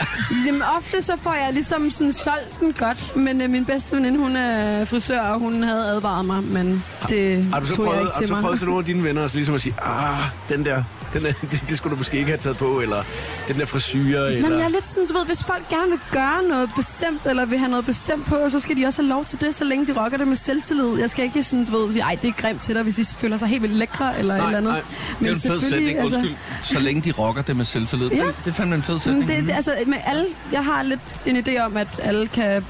jamen, 0.45 0.62
ofte 0.77 1.01
så 1.01 1.13
får 1.21 1.33
jeg 1.33 1.53
ligesom 1.53 1.92
sådan 1.92 2.13
solgt 2.13 2.59
den 2.59 2.74
godt, 2.74 3.15
men 3.15 3.42
øh, 3.42 3.50
min 3.50 3.65
bedste 3.65 3.95
veninde, 3.95 4.19
hun 4.19 4.36
er 4.36 4.86
frisør, 4.86 5.21
og 5.21 5.39
hun 5.39 5.63
havde 5.63 5.86
advaret 5.86 6.25
mig, 6.25 6.44
men 6.44 6.83
det 7.09 7.44
Har 7.53 7.59
du 7.59 7.65
så 7.65 7.75
tog 7.75 7.86
jeg 7.86 7.92
prøvet, 7.94 8.01
ikke 8.01 8.13
har 8.13 8.19
du 8.19 8.19
til 8.19 8.27
så 8.27 8.42
prøvet 8.42 8.57
til 8.59 8.68
nogle 8.68 8.80
af 8.80 8.86
dine 8.86 9.03
venner 9.03 9.21
også 9.24 9.36
ligesom 9.38 9.56
at 9.56 9.62
sige, 9.62 9.75
ah, 9.81 10.24
den 10.50 10.65
der, 10.65 10.83
den 11.13 11.25
er, 11.25 11.34
det, 11.52 11.63
det 11.69 11.78
skulle 11.78 11.92
du 11.92 11.98
måske 11.98 12.18
ikke 12.18 12.30
have 12.30 12.38
taget 12.38 12.58
på, 12.58 12.80
eller 12.80 13.04
den 13.48 13.60
der 13.60 13.66
frisyre, 13.66 14.34
eller... 14.34 14.40
Jamen, 14.40 14.60
jeg 14.60 14.66
er 14.66 14.69
lidt 14.69 14.86
sådan, 14.86 15.08
du 15.08 15.13
ved, 15.13 15.25
hvis 15.25 15.44
folk 15.44 15.69
gerne 15.69 15.90
vil 15.90 16.00
gøre 16.12 16.44
noget 16.50 16.69
bestemt, 16.75 17.25
eller 17.25 17.46
vil 17.46 17.58
have 17.58 17.69
noget 17.72 17.86
bestemt 17.86 18.25
på, 18.25 18.50
så 18.50 18.60
skal 18.60 18.78
de 18.78 18.86
også 18.86 19.02
have 19.02 19.10
lov 19.10 19.25
til 19.25 19.42
det, 19.42 19.56
så 19.56 19.63
længe 19.63 19.88
de 19.88 20.04
rocker 20.04 20.18
det 20.18 20.28
med 20.28 20.36
selvtillid. 20.36 21.00
Jeg 21.00 21.10
skal 21.10 21.24
ikke 21.25 21.44
sådan, 21.44 21.66
du 21.66 21.78
ved, 21.78 21.92
sige, 21.94 22.04
ej, 22.04 22.18
det 22.22 22.28
er 22.28 22.34
grimt 22.34 22.62
til 22.62 22.75
dig, 22.75 22.84
hvis 22.84 22.96
de 22.96 23.06
føler 23.06 23.38
sig 23.38 23.48
helt 23.48 23.62
vildt 23.62 23.75
lækre, 23.75 24.19
eller 24.19 24.38
Nej, 24.38 24.44
et 24.44 24.56
eller 24.56 24.58
andet. 24.72 24.74
nej. 24.74 24.81
Det 25.19 25.28
er 25.28 25.31
en 25.31 25.40
fed 25.62 25.69
sætning. 25.69 26.00
Undskyld. 26.04 26.36
Så 26.62 26.80
længe 26.80 27.02
de 27.02 27.12
rocker 27.12 27.42
det 27.42 27.56
med 27.56 27.66
selvtillid. 27.66 28.08
Ja. 28.12 28.16
Det, 28.25 28.36
det 28.46 28.52
er 28.52 28.56
fandme 28.56 28.75
en 28.75 28.84
fed 28.84 28.94
Men 28.94 29.00
sætning. 29.02 29.28
det, 29.28 29.48
det, 29.48 29.54
altså, 29.54 29.75
med 29.88 29.98
alle, 30.06 30.25
jeg 30.52 30.66
har 30.66 30.84
lidt 30.84 31.00
en 31.25 31.38
idé 31.48 31.58
om, 31.60 31.78
at 31.78 31.88
alle 32.04 32.28
kan 32.28 32.66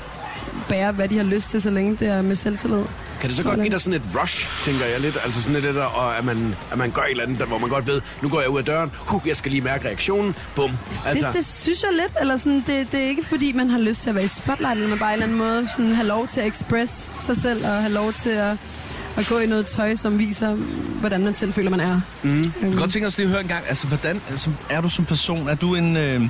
bære, 0.72 0.92
hvad 0.92 1.08
de 1.08 1.18
har 1.18 1.24
lyst 1.24 1.50
til, 1.50 1.62
så 1.62 1.70
længe 1.70 1.98
det 2.00 2.08
er 2.08 2.22
med 2.22 2.36
selvtillid. 2.36 2.84
Kan 3.22 3.30
det 3.30 3.38
så 3.38 3.44
godt 3.44 3.60
give 3.60 3.70
dig 3.70 3.82
sådan 3.82 4.00
et 4.00 4.08
rush, 4.22 4.64
tænker 4.64 4.86
jeg 4.86 5.00
lidt? 5.00 5.18
Altså 5.26 5.42
sådan 5.42 5.62
lidt, 5.62 5.76
der, 5.76 5.84
og 5.84 6.18
at 6.18 6.26
man, 6.26 6.56
at 6.72 6.78
man 6.78 6.92
gør 6.92 7.02
et 7.02 7.12
eller 7.12 7.24
andet, 7.24 7.40
der, 7.40 7.46
hvor 7.46 7.58
man 7.58 7.70
godt 7.70 7.88
ved, 7.88 8.02
nu 8.22 8.30
går 8.30 8.40
jeg 8.42 8.50
ud 8.50 8.60
af 8.60 8.66
døren, 8.66 8.92
huh, 8.98 9.22
jeg 9.26 9.38
skal 9.38 9.52
lige 9.52 9.62
mærke 9.62 9.88
reaktionen, 9.88 10.36
bum. 10.56 10.72
Altså, 11.06 11.28
Det, 11.28 11.36
det 11.36 11.46
synes 11.46 11.84
jeg 11.84 11.92
lidt, 11.94 12.14
eller 12.22 12.38
sådan, 12.38 12.64
det, 12.68 12.92
det 12.92 13.00
er 13.04 13.08
ikke 13.08 13.26
fordi, 13.26 13.52
man 13.52 13.70
har 13.70 13.80
lyst 13.80 14.02
til 14.02 14.10
at 14.10 14.16
være 14.16 14.24
i 14.24 14.28
spotlight, 14.28 14.76
eller 14.76 14.90
man 14.90 15.00
bare 15.00 15.10
på 15.10 15.14
en 15.14 15.24
eller 15.24 15.26
anden 15.26 15.38
måde 15.38 15.68
sådan, 15.76 15.96
have 15.96 16.08
lov 16.08 16.28
til 16.28 16.40
at 16.40 16.48
express 16.48 17.12
sig 17.20 17.38
selv, 17.38 17.66
og 17.66 17.72
have 17.72 17.94
lov 17.94 18.14
til 18.14 18.30
at, 18.30 18.58
at 19.18 19.28
gå 19.30 19.40
i 19.40 19.46
noget 19.46 19.66
tøj, 19.66 19.96
som 19.96 20.20
viser, 20.20 20.56
hvordan 21.00 21.24
man 21.24 21.36
selv 21.36 21.54
føler, 21.54 21.70
man 21.70 21.80
er. 21.80 22.02
Mm. 22.24 22.42
Jeg 22.44 22.52
kan 22.62 22.76
godt 22.76 22.92
tænke 22.92 23.08
os 23.08 23.18
lige 23.18 23.26
at 23.26 23.32
høre 23.32 23.42
en 23.42 23.48
gang, 23.48 23.64
altså, 23.70 23.88
hvordan 23.88 24.22
altså, 24.30 24.50
er 24.70 24.82
du 24.82 24.90
som 24.90 25.06
person? 25.06 25.50
Er 25.50 25.56
du 25.56 25.76
en, 25.76 25.98
øh, 25.98 26.22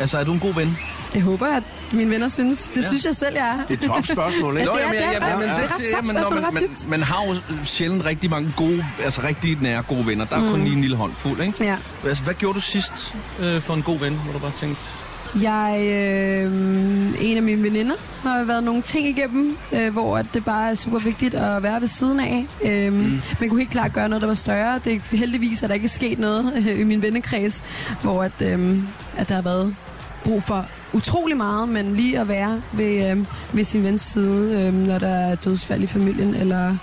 altså, 0.00 0.18
er 0.18 0.24
du 0.24 0.32
en 0.32 0.40
god 0.40 0.54
ven? 0.54 0.78
Det 1.14 1.22
håber 1.22 1.46
jeg, 1.46 1.56
at 1.56 1.62
mine 1.92 2.10
venner 2.10 2.28
synes. 2.28 2.62
Det 2.68 2.76
Ja. 2.76 2.80
ja. 2.82 2.86
synes 2.88 3.04
jeg 3.04 3.16
selv, 3.16 3.34
jeg 3.34 3.48
er. 3.48 3.56
det 3.56 3.70
er 3.70 3.74
et 3.74 3.80
tough 3.80 4.04
spørgsmål, 4.04 4.56
ikke? 4.58 4.70
Ja, 4.76 4.78
er- 4.78 4.94
jamen, 4.94 5.00
jamen, 5.12 5.28
ret- 5.28 5.38
men 5.38 5.48
det 5.48 5.54
er 5.54 5.96
jamen, 5.96 6.10
spørgsmål, 6.10 6.40
når 6.40 6.50
man, 6.50 6.54
man, 6.54 6.76
man 6.88 7.02
har 7.02 7.24
jo 7.26 7.34
sjældent 7.64 8.04
rigtig 8.04 8.30
mange 8.30 8.52
gode, 8.56 8.84
altså 9.04 9.22
rigtig 9.22 9.58
nære 9.60 9.82
gode 9.82 10.06
venner. 10.06 10.24
Der 10.24 10.36
er 10.36 10.50
kun 10.50 10.60
lige 10.64 10.74
en 10.74 10.80
lille 10.80 10.96
håndfuld, 10.96 11.40
ikke? 11.40 11.64
Ja. 11.64 11.76
Altså, 12.06 12.22
hvad 12.22 12.34
gjorde 12.34 12.54
du 12.54 12.60
sidst 12.60 13.14
øh, 13.42 13.60
for 13.60 13.74
en 13.74 13.82
god 13.82 13.98
ven, 13.98 14.14
hvor 14.14 14.32
du 14.32 14.38
bare 14.38 14.52
tænkte... 14.56 14.82
Jeg, 15.42 15.76
øh, 15.80 16.52
en 17.20 17.36
af 17.36 17.42
mine 17.42 17.62
veninder, 17.62 17.94
har 18.22 18.44
været 18.44 18.64
nogle 18.64 18.82
ting 18.82 19.08
igennem, 19.08 19.56
øh, 19.72 19.92
hvor 19.92 20.18
at 20.18 20.26
det 20.34 20.44
bare 20.44 20.70
er 20.70 20.74
super 20.74 20.98
vigtigt 20.98 21.34
at 21.34 21.62
være 21.62 21.80
ved 21.80 21.88
siden 21.88 22.20
af. 22.20 22.46
Øh, 22.64 22.92
mm. 22.92 23.20
Man 23.40 23.48
kunne 23.48 23.60
helt 23.60 23.70
klart 23.70 23.92
gøre 23.92 24.08
noget, 24.08 24.22
der 24.22 24.28
var 24.28 24.34
større. 24.34 24.80
Det 24.84 24.92
er 25.12 25.16
heldigvis, 25.16 25.62
at 25.62 25.68
der 25.68 25.74
ikke 25.74 25.84
er 25.84 25.88
sket 25.88 26.18
noget 26.18 26.52
øh, 26.56 26.80
i 26.80 26.84
min 26.84 27.02
vennekreds, 27.02 27.62
hvor 28.02 28.22
at, 28.22 28.32
øh, 28.42 28.78
at 29.16 29.28
der 29.28 29.34
har 29.34 29.42
været 29.42 29.74
brug 30.24 30.42
for 30.42 30.66
utrolig 30.92 31.36
meget, 31.36 31.68
men 31.68 31.96
lige 31.96 32.20
at 32.20 32.28
være 32.28 32.62
ved, 32.72 33.10
øh, 33.10 33.26
ved 33.52 33.64
sin 33.64 33.84
vens 33.84 34.02
side, 34.02 34.60
øh, 34.60 34.76
når 34.76 34.98
der 34.98 35.08
er 35.08 35.34
dødsfald 35.34 35.82
i 35.82 35.86
familien, 35.86 36.34
eller 36.34 36.76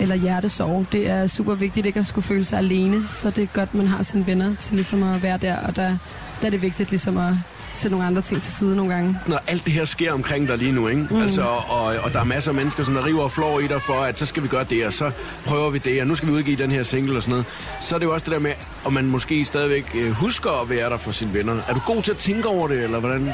eller 0.00 0.14
hjertesorg. 0.14 0.86
Det 0.92 1.10
er 1.10 1.26
super 1.26 1.54
vigtigt 1.54 1.86
ikke 1.86 2.00
at 2.00 2.06
skulle 2.06 2.24
føle 2.24 2.44
sig 2.44 2.58
alene, 2.58 3.08
så 3.08 3.30
det 3.30 3.42
er 3.42 3.46
godt, 3.46 3.74
man 3.74 3.86
har 3.86 4.02
sine 4.02 4.26
venner 4.26 4.54
til 4.56 4.74
ligesom 4.74 5.02
at 5.02 5.22
være 5.22 5.38
der, 5.38 5.56
og 5.56 5.76
der, 5.76 5.96
der 6.40 6.46
er 6.46 6.50
det 6.50 6.62
vigtigt 6.62 6.90
ligesom 6.90 7.18
at 7.18 7.34
sætte 7.74 7.94
nogle 7.96 8.06
andre 8.06 8.22
ting 8.22 8.42
til 8.42 8.52
side 8.52 8.76
nogle 8.76 8.94
gange. 8.94 9.18
Når 9.26 9.40
alt 9.46 9.64
det 9.64 9.72
her 9.72 9.84
sker 9.84 10.12
omkring 10.12 10.48
dig 10.48 10.58
lige 10.58 10.72
nu, 10.72 10.88
ikke? 10.88 11.06
Mm. 11.10 11.22
Altså, 11.22 11.42
og, 11.68 11.82
og 12.02 12.12
der 12.12 12.20
er 12.20 12.24
masser 12.24 12.50
af 12.50 12.54
mennesker, 12.54 12.82
som 12.84 12.94
der 12.94 13.06
river 13.06 13.22
og 13.22 13.32
flår 13.32 13.60
i 13.60 13.66
dig 13.66 13.82
for, 13.82 13.94
at 14.02 14.18
så 14.18 14.26
skal 14.26 14.42
vi 14.42 14.48
gøre 14.48 14.64
det, 14.70 14.86
og 14.86 14.92
så 14.92 15.10
prøver 15.46 15.70
vi 15.70 15.78
det, 15.78 16.00
og 16.00 16.06
nu 16.06 16.14
skal 16.14 16.28
vi 16.28 16.32
udgive 16.32 16.56
den 16.56 16.70
her 16.70 16.82
single 16.82 17.16
og 17.16 17.22
sådan 17.22 17.30
noget. 17.30 17.46
Så 17.80 17.94
er 17.94 17.98
det 17.98 18.06
jo 18.06 18.12
også 18.14 18.24
det 18.24 18.32
der 18.32 18.38
med, 18.38 18.52
om 18.84 18.92
man 18.92 19.04
måske 19.06 19.44
stadigvæk 19.44 19.90
øh, 19.94 20.10
husker 20.10 20.62
at 20.62 20.70
være 20.70 20.90
der 20.90 20.96
for 20.96 21.10
sine 21.10 21.34
venner. 21.34 21.56
Er 21.68 21.74
du 21.74 21.80
god 21.86 22.02
til 22.02 22.10
at 22.10 22.16
tænke 22.18 22.48
over 22.48 22.68
det, 22.68 22.84
eller 22.84 23.00
hvordan? 23.00 23.24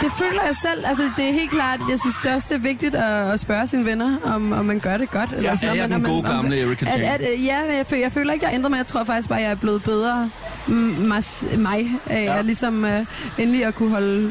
Det 0.00 0.12
føler 0.18 0.42
jeg 0.46 0.56
selv. 0.62 0.84
Altså, 0.86 1.10
det 1.16 1.28
er 1.28 1.32
helt 1.32 1.50
klart, 1.50 1.80
jeg 1.90 2.00
synes 2.00 2.14
det 2.22 2.32
også, 2.34 2.46
det 2.50 2.54
er 2.54 2.58
vigtigt 2.62 2.94
at, 2.94 3.30
at 3.32 3.40
spørge 3.40 3.66
sine 3.66 3.84
venner, 3.84 4.16
om, 4.24 4.52
om 4.52 4.64
man 4.64 4.78
gør 4.78 4.96
det 4.96 5.10
godt. 5.10 5.30
Eller 5.36 5.50
Ja, 5.50 5.56
sådan, 5.56 5.68
er 5.68 5.74
jeg 5.74 5.88
man, 5.88 6.00
den 6.00 6.08
gode 6.10 6.22
man, 6.22 6.32
gamle 6.32 6.60
Erika 6.60 6.86
at, 6.86 7.00
at, 7.00 7.20
Ja, 7.44 7.58
jeg 7.76 7.86
føler, 7.88 8.02
jeg 8.02 8.12
føler 8.12 8.32
ikke, 8.32 8.44
jeg 8.44 8.50
har 8.50 8.54
ændret 8.54 8.70
mig. 8.70 8.78
Jeg 8.78 8.86
tror 8.86 9.04
faktisk 9.04 9.28
bare, 9.28 9.40
jeg 9.40 9.50
er 9.50 9.54
blevet 9.54 9.82
bedre 9.84 10.30
mas, 10.68 11.44
mig 11.58 11.90
af 12.10 12.24
Ja. 12.24 12.38
at 12.38 12.44
ligesom 12.44 12.84
uh, 12.84 12.90
endelig 13.38 13.64
at 13.64 13.74
kunne 13.74 13.90
holde 13.90 14.30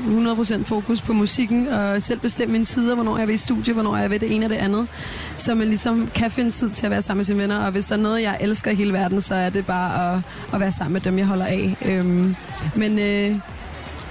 100% 0.59 0.63
fokus 0.63 1.01
på 1.01 1.13
musikken 1.13 1.67
og 1.67 2.01
selv 2.03 2.19
bestemme 2.19 2.51
mine 2.51 2.65
sider, 2.65 2.95
hvornår 2.95 3.17
jeg 3.17 3.27
vil 3.27 3.33
i 3.33 3.37
studie, 3.37 3.73
hvornår 3.73 3.97
jeg 3.97 4.09
vil 4.09 4.21
det 4.21 4.35
ene 4.35 4.45
og 4.45 4.49
det 4.49 4.55
andet. 4.55 4.87
Så 5.37 5.55
man 5.55 5.67
ligesom 5.67 6.07
kan 6.15 6.31
finde 6.31 6.51
tid 6.51 6.69
til 6.69 6.85
at 6.85 6.91
være 6.91 7.01
sammen 7.01 7.17
med 7.17 7.25
sine 7.25 7.39
venner. 7.41 7.65
Og 7.65 7.71
hvis 7.71 7.85
der 7.85 7.95
er 7.95 7.99
noget, 7.99 8.21
jeg 8.21 8.37
elsker 8.41 8.71
i 8.71 8.75
hele 8.75 8.93
verden, 8.93 9.21
så 9.21 9.35
er 9.35 9.49
det 9.49 9.65
bare 9.65 10.15
at, 10.15 10.21
at 10.53 10.59
være 10.59 10.71
sammen 10.71 10.93
med 10.93 11.01
dem, 11.01 11.17
jeg 11.17 11.25
holder 11.27 11.45
af. 11.45 11.75
Øhm, 11.85 12.35
men 12.75 12.99
øh, 12.99 13.35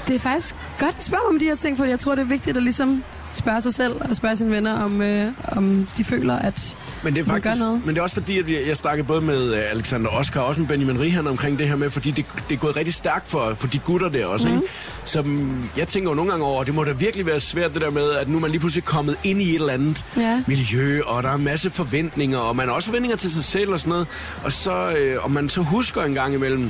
det 0.08 0.16
er 0.16 0.20
faktisk 0.20 0.54
godt 0.78 0.94
at 0.98 1.04
spørge 1.04 1.22
om 1.28 1.38
de 1.38 1.44
her 1.44 1.54
ting, 1.56 1.76
for 1.76 1.84
jeg 1.84 1.98
tror, 1.98 2.14
det 2.14 2.22
er 2.22 2.26
vigtigt 2.26 2.56
at 2.56 2.62
ligesom 2.62 3.04
spørge 3.34 3.60
sig 3.60 3.74
selv 3.74 3.92
og 4.00 4.16
spørge 4.16 4.36
sine 4.36 4.50
venner, 4.50 4.72
om, 4.82 5.02
øh, 5.02 5.26
om 5.48 5.86
de 5.98 6.04
føler, 6.04 6.34
at 6.38 6.76
Men 7.04 7.14
det 7.14 7.20
er 7.20 7.24
faktisk, 7.24 7.62
men 7.62 7.88
det 7.88 7.98
er 7.98 8.02
også 8.02 8.14
fordi, 8.14 8.38
at 8.38 8.50
jeg, 8.50 8.62
jeg 8.66 8.76
snakkede 8.76 9.06
både 9.06 9.20
med 9.20 9.54
øh, 9.54 9.62
Alexander 9.70 10.10
Oskar 10.10 10.40
og 10.40 10.46
også 10.46 10.60
med 10.60 10.68
Benjamin 10.68 11.00
Rihan 11.00 11.26
omkring 11.26 11.58
det 11.58 11.68
her 11.68 11.76
med, 11.76 11.90
fordi 11.90 12.10
det, 12.10 12.24
det 12.48 12.54
er 12.54 12.58
gået 12.58 12.76
rigtig 12.76 12.94
stærkt 12.94 13.28
for, 13.28 13.54
for 13.54 13.66
de 13.66 13.78
gutter 13.78 14.08
der 14.08 14.26
også, 14.26 14.48
mm. 14.48 14.54
ikke? 14.56 14.68
Som 15.04 15.56
jeg 15.76 15.88
tænker 15.88 16.10
jo 16.10 16.14
nogle 16.14 16.30
gange 16.30 16.46
over, 16.46 16.64
det 16.64 16.74
må 16.74 16.84
da 16.84 16.92
virkelig 16.92 17.26
være 17.26 17.40
svært 17.40 17.74
det 17.74 17.80
der 17.82 17.90
med, 17.90 18.10
at 18.10 18.28
nu 18.28 18.36
er 18.36 18.40
man 18.40 18.50
lige 18.50 18.60
pludselig 18.60 18.84
kommet 18.84 19.16
ind 19.24 19.42
i 19.42 19.48
et 19.48 19.54
eller 19.54 19.72
andet 19.72 20.04
Ja. 20.16 20.42
miljø, 20.46 21.02
og 21.06 21.22
der 21.22 21.28
er 21.28 21.34
en 21.34 21.44
masse 21.44 21.70
forventninger, 21.70 22.38
og 22.38 22.56
man 22.56 22.66
har 22.68 22.74
også 22.74 22.86
forventninger 22.86 23.16
til 23.16 23.30
sig 23.30 23.44
selv 23.44 23.72
og 23.72 23.80
sådan 23.80 23.90
noget. 23.90 24.06
Og 24.44 24.52
så, 24.52 24.90
øh, 24.98 25.24
om 25.24 25.30
man 25.30 25.48
så 25.48 25.60
husker 25.62 26.02
en 26.02 26.14
gang 26.14 26.34
imellem 26.34 26.62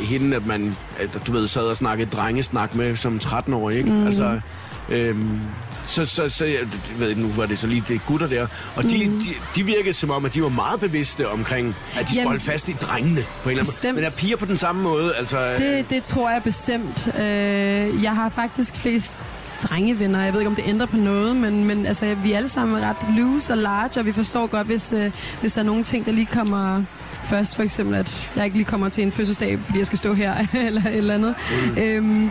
øh, 0.00 0.06
hende, 0.06 0.36
at 0.36 0.46
man, 0.46 0.76
at, 0.98 1.08
du 1.26 1.32
ved, 1.32 1.48
sad 1.48 1.62
og 1.62 1.76
snakkede 1.76 2.10
drengesnak 2.10 2.74
med 2.74 2.96
som 2.96 3.20
13-årig, 3.24 3.76
ikke? 3.78 3.90
Mm. 3.92 4.06
Altså, 4.06 4.40
øhm, 4.88 5.40
så, 5.86 6.04
så, 6.04 6.28
så 6.28 6.44
jeg 6.44 6.58
ved 6.98 7.08
ikke, 7.08 7.20
nu 7.20 7.28
var 7.36 7.46
det 7.46 7.58
så 7.58 7.66
lige 7.66 7.84
det 7.88 8.00
gutter 8.06 8.26
der, 8.26 8.46
og 8.76 8.82
de, 8.82 9.08
mm. 9.08 9.18
de, 9.18 9.28
de 9.56 9.62
virkede 9.62 9.92
som 9.92 10.10
om, 10.10 10.24
at 10.24 10.34
de 10.34 10.42
var 10.42 10.48
meget 10.48 10.80
bevidste 10.80 11.28
omkring, 11.28 11.76
at 11.96 12.06
de 12.08 12.08
skulle 12.08 12.26
holde 12.26 12.40
fast 12.40 12.68
i 12.68 12.72
drengene 12.72 13.20
på 13.42 13.48
en 13.48 13.58
eller 13.58 13.64
anden 13.64 13.74
måde. 13.82 13.94
Men 13.94 14.04
er 14.04 14.10
piger 14.10 14.36
på 14.36 14.46
den 14.46 14.56
samme 14.56 14.82
måde? 14.82 15.14
Altså, 15.16 15.52
Det, 15.58 15.90
det 15.90 16.02
tror 16.02 16.30
jeg 16.30 16.42
bestemt. 16.42 17.08
Øh, 17.18 18.02
jeg 18.02 18.14
har 18.14 18.28
faktisk 18.28 18.76
flest 18.76 19.14
drengevenner. 19.62 20.22
Jeg 20.22 20.32
ved 20.32 20.40
ikke, 20.40 20.50
om 20.50 20.56
det 20.56 20.64
ændrer 20.66 20.86
på 20.86 20.96
noget, 20.96 21.36
men, 21.36 21.64
men 21.64 21.86
altså, 21.86 22.14
vi 22.22 22.32
er 22.32 22.36
alle 22.36 22.48
sammen 22.48 22.82
ret 22.82 22.96
loose 23.16 23.52
og 23.52 23.58
large, 23.58 24.00
og 24.00 24.06
vi 24.06 24.12
forstår 24.12 24.46
godt, 24.46 24.66
hvis, 24.66 24.92
øh, 24.92 25.10
hvis 25.40 25.52
der 25.52 25.60
er 25.60 25.64
nogle 25.64 25.84
ting, 25.84 26.06
der 26.06 26.12
lige 26.12 26.28
kommer 26.32 26.82
først. 27.28 27.56
For 27.56 27.62
eksempel, 27.62 27.94
at 27.94 28.30
jeg 28.36 28.44
ikke 28.44 28.56
lige 28.56 28.66
kommer 28.66 28.88
til 28.88 29.02
en 29.02 29.12
fødselsdag, 29.12 29.58
fordi 29.64 29.78
jeg 29.78 29.86
skal 29.86 29.98
stå 29.98 30.14
her, 30.14 30.46
eller 30.66 30.86
et 30.86 30.96
eller 30.96 31.14
andet. 31.14 31.34
Mm. 31.66 31.78
Øhm, 31.78 32.30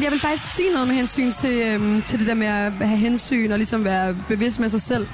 jeg 0.00 0.12
vil 0.12 0.20
faktisk 0.20 0.54
sige 0.54 0.72
noget 0.72 0.88
med 0.88 0.96
hensyn 0.96 1.32
til, 1.32 1.58
øhm, 1.58 2.02
til 2.02 2.18
det 2.18 2.26
der 2.26 2.34
med 2.34 2.46
at 2.46 2.72
have 2.72 2.98
hensyn 2.98 3.50
og 3.50 3.58
ligesom 3.58 3.84
være 3.84 4.16
bevidst 4.28 4.60
med 4.60 4.68
sig 4.68 4.80
selv. 4.80 5.06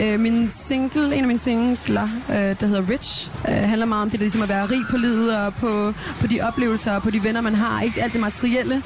Øh, 0.00 0.20
min 0.20 0.50
single, 0.50 1.04
en 1.14 1.20
af 1.20 1.26
mine 1.26 1.38
singler, 1.38 2.08
øh, 2.28 2.34
der 2.34 2.66
hedder 2.66 2.90
Rich, 2.90 3.30
øh, 3.48 3.54
handler 3.54 3.86
meget 3.86 4.02
om 4.02 4.10
det 4.10 4.20
der 4.20 4.24
ligesom 4.24 4.42
at 4.42 4.48
være 4.48 4.66
rig 4.66 4.82
på 4.90 4.96
livet 4.96 5.36
og 5.36 5.54
på, 5.54 5.92
på 6.20 6.26
de 6.26 6.40
oplevelser 6.40 6.92
og 6.92 7.02
på 7.02 7.10
de 7.10 7.24
venner, 7.24 7.40
man 7.40 7.54
har. 7.54 7.82
Ikke 7.82 8.02
alt 8.02 8.12
det 8.12 8.20
materielle. 8.20 8.82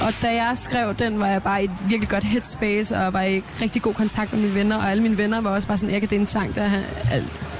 Og 0.00 0.12
da 0.22 0.34
jeg 0.34 0.52
skrev 0.56 0.94
den, 0.94 1.20
var 1.20 1.26
jeg 1.26 1.42
bare 1.42 1.62
i 1.62 1.64
et 1.64 1.70
virkelig 1.88 2.08
godt 2.08 2.24
headspace 2.24 2.96
og 2.96 3.12
var 3.12 3.22
i 3.22 3.42
rigtig 3.60 3.82
god 3.82 3.94
kontakt 3.94 4.32
med 4.32 4.40
mine 4.40 4.54
venner. 4.54 4.76
Og 4.76 4.90
alle 4.90 5.02
mine 5.02 5.18
venner 5.18 5.40
var 5.40 5.50
også 5.50 5.68
bare 5.68 5.78
sådan, 5.78 5.94
at 5.94 6.02
det 6.02 6.12
er 6.12 6.20
en 6.20 6.26
sang, 6.26 6.54
der 6.54 6.70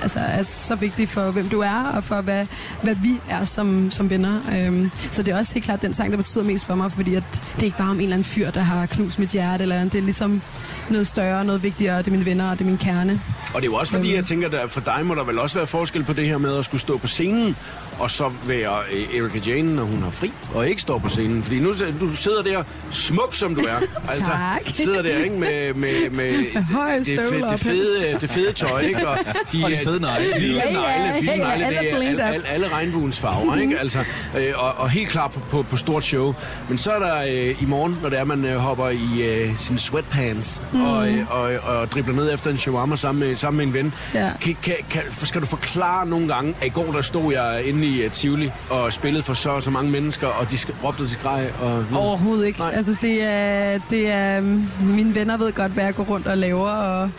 altså, 0.03 0.19
er 0.19 0.43
så 0.43 0.75
vigtig 0.75 1.09
for, 1.09 1.31
hvem 1.31 1.49
du 1.49 1.61
er 1.61 1.93
og 1.97 2.05
for, 2.05 2.21
hvad, 2.21 2.47
hvad 2.83 2.95
vi 2.95 3.21
er 3.29 3.45
som, 3.45 3.91
som 3.91 4.11
venner. 4.11 4.41
Øhm, 4.57 4.91
så 5.11 5.23
det 5.23 5.35
er 5.35 5.39
også 5.39 5.55
helt 5.55 5.65
klart 5.65 5.83
den 5.83 5.95
sang, 5.95 6.11
der 6.11 6.17
betyder 6.17 6.45
mest 6.45 6.67
for 6.67 6.75
mig, 6.75 6.93
fordi 6.93 7.15
at 7.15 7.25
det 7.55 7.61
er 7.61 7.65
ikke 7.65 7.79
bare 7.79 7.91
om 7.91 7.97
en 7.97 8.03
eller 8.03 8.15
anden 8.17 8.25
fyr, 8.25 8.51
der 8.51 8.61
har 8.61 8.87
knust 8.87 9.19
mit 9.19 9.29
hjerte, 9.29 9.63
eller 9.63 9.77
andet. 9.77 9.93
det 9.93 9.99
er 9.99 10.03
ligesom 10.03 10.43
noget 10.91 11.09
større, 11.09 11.45
noget 11.45 11.63
vigtigere, 11.63 11.99
det 11.99 12.07
er 12.07 12.11
mine 12.11 12.25
venner, 12.27 12.51
og 12.51 12.59
det 12.59 12.65
er 12.65 12.69
min 12.69 12.79
kerne. 12.79 13.21
Og 13.55 13.63
det 13.63 13.69
er 13.69 13.73
jo 13.73 13.75
også 13.75 13.93
fordi, 13.93 14.15
jeg 14.15 14.25
tænker, 14.25 14.59
at 14.59 14.71
for 14.71 14.81
dig 14.81 15.01
må 15.05 15.15
der 15.15 15.25
vel 15.25 15.39
også 15.39 15.59
være 15.59 15.67
forskel 15.67 16.05
på 16.05 16.13
det 16.13 16.27
her 16.27 16.39
med 16.39 16.59
at 16.59 16.65
skulle 16.65 16.81
stå 16.81 16.99
på 16.99 17.07
scenen, 17.07 17.57
og 17.99 18.11
så 18.11 18.31
være 18.47 18.73
øh, 18.93 19.21
Erika 19.21 19.39
Jane, 19.39 19.77
når 19.77 19.83
hun 19.85 20.03
har 20.03 20.11
fri, 20.11 20.33
og 20.55 20.69
ikke 20.69 20.83
står 20.83 20.99
på 20.99 21.09
scenen. 21.09 21.43
Fordi 21.43 21.61
nu 21.61 21.73
du 22.01 22.17
sidder 22.17 22.43
der 22.43 22.63
smuk, 22.91 23.35
som 23.35 23.55
du 23.55 23.61
er. 23.61 23.77
Altså, 24.09 24.31
Tak. 24.31 24.61
sidder 24.75 25.03
der 25.03 25.19
ikke 25.19 25.37
med, 25.37 25.75
med, 25.75 26.11
med 26.11 26.63
høje 26.63 26.99
det, 26.99 27.07
det, 27.07 27.61
fede, 27.61 28.19
det 28.21 28.31
fede 28.31 28.53
tøj, 28.53 28.81
ikke? 28.81 29.09
Og 29.09 29.19
de, 29.53 29.63
øh, 29.73 29.85
fede 29.87 30.01
negle. 30.01 30.27
Hvide 30.39 30.55
Ja, 30.55 30.65
negle, 30.73 30.81
ja, 30.81 31.15
ja, 31.15 31.21
negle, 31.21 31.53
alle 31.53 31.79
det 31.79 31.93
er 31.93 31.97
alle, 31.97 32.25
alle, 32.25 32.49
alle 32.49 32.69
regnbuens 32.69 33.21
farver, 33.21 33.57
ikke? 33.57 33.79
Altså, 33.79 33.99
øh, 34.39 34.53
og, 34.57 34.75
og 34.79 34.91
helt 34.91 35.09
klar 35.09 35.29
på, 35.29 35.41
på, 35.51 35.63
på 35.63 35.77
stort 35.77 36.05
show. 36.05 36.35
Men 36.69 36.79
så 36.79 36.91
er 36.93 36.99
der 36.99 37.17
øh, 37.23 37.63
i 37.63 37.67
morgen, 37.67 37.99
når 38.03 38.09
det 38.09 38.19
er, 38.19 38.25
man 38.25 38.45
øh, 38.45 38.57
hopper 38.57 38.89
i 38.89 39.23
øh, 39.23 39.59
sine 39.59 39.79
sweatpants 39.79 40.63
Mm. 40.73 40.85
og, 40.87 41.09
øh, 41.11 41.21
og, 41.31 41.51
og 41.79 41.91
dribler 41.93 42.15
ned 42.15 42.35
efter 42.35 42.51
en 42.51 42.59
shawarma 42.59 42.97
sammen 42.97 43.29
med, 43.29 43.37
sammen 43.37 43.59
med 43.59 43.67
en 43.67 43.75
ven. 43.75 43.95
Ja. 44.15 44.31
Kan, 44.41 44.57
kan, 44.63 44.75
kan, 44.91 45.03
skal 45.23 45.41
du 45.41 45.47
forklare 45.47 46.07
nogle 46.07 46.29
gange, 46.35 46.55
at 46.61 46.67
i 46.67 46.71
går 46.71 46.93
der 46.93 47.03
stod 47.03 47.33
jeg 47.33 47.63
inde 47.65 47.87
i 47.87 48.07
uh, 48.07 48.13
Tivoli 48.13 48.51
og 48.71 48.93
spillede 48.93 49.23
for 49.23 49.35
så 49.35 49.61
så 49.61 49.71
mange 49.71 49.91
mennesker, 49.91 50.27
og 50.27 50.51
de 50.51 50.57
råbte 50.85 51.09
til 51.09 51.19
grej. 51.23 51.51
Og, 51.61 51.85
Overhovedet 51.95 52.47
ikke. 52.47 52.59
Nej. 52.59 52.73
Altså, 52.75 52.97
det 53.01 53.23
er, 53.23 53.79
det 53.91 54.11
er, 54.11 54.41
mine 54.81 55.15
venner 55.15 55.37
ved 55.37 55.53
godt, 55.53 55.73
hvad 55.73 55.85
jeg 55.85 55.95
går 55.95 56.05
rundt 56.05 56.27
og 56.27 56.39
laver, 56.39 56.69
og 56.69 57.11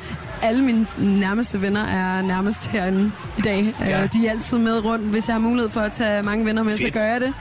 alle 0.41 0.63
mine 0.63 0.85
nærmeste 0.97 1.61
venner 1.61 1.85
er 1.85 2.21
nærmest 2.21 2.67
herinde 2.67 3.11
i 3.37 3.41
dag. 3.41 3.75
Ja. 3.79 3.99
Ja. 3.99 4.07
De 4.13 4.27
er 4.27 4.31
altid 4.31 4.57
med 4.57 4.85
rundt. 4.85 5.05
Hvis 5.05 5.27
jeg 5.27 5.33
har 5.33 5.39
mulighed 5.41 5.69
for 5.69 5.81
at 5.81 5.91
tage 5.91 6.23
mange 6.23 6.45
venner 6.45 6.63
med, 6.63 6.71
Fedt. 6.77 6.93
så 6.93 6.99
gør 6.99 7.05
jeg 7.05 7.21
det. 7.21 7.33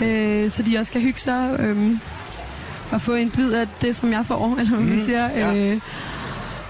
Øh, 0.00 0.50
så 0.50 0.62
de 0.62 0.78
også 0.78 0.92
kan 0.92 1.00
hygge 1.00 1.18
sig 1.20 1.56
øh, 1.60 1.90
og 2.90 3.02
få 3.02 3.12
en 3.14 3.30
bid 3.30 3.52
af 3.52 3.66
det, 3.82 3.96
som 3.96 4.12
jeg 4.12 4.26
får, 4.26 4.56
eller 4.58 4.70
hvad 4.76 4.84
man 4.84 4.94
Mm, 4.98 5.04
siger. 5.04 5.28
ja. 5.30 5.72
Øh, 5.72 5.80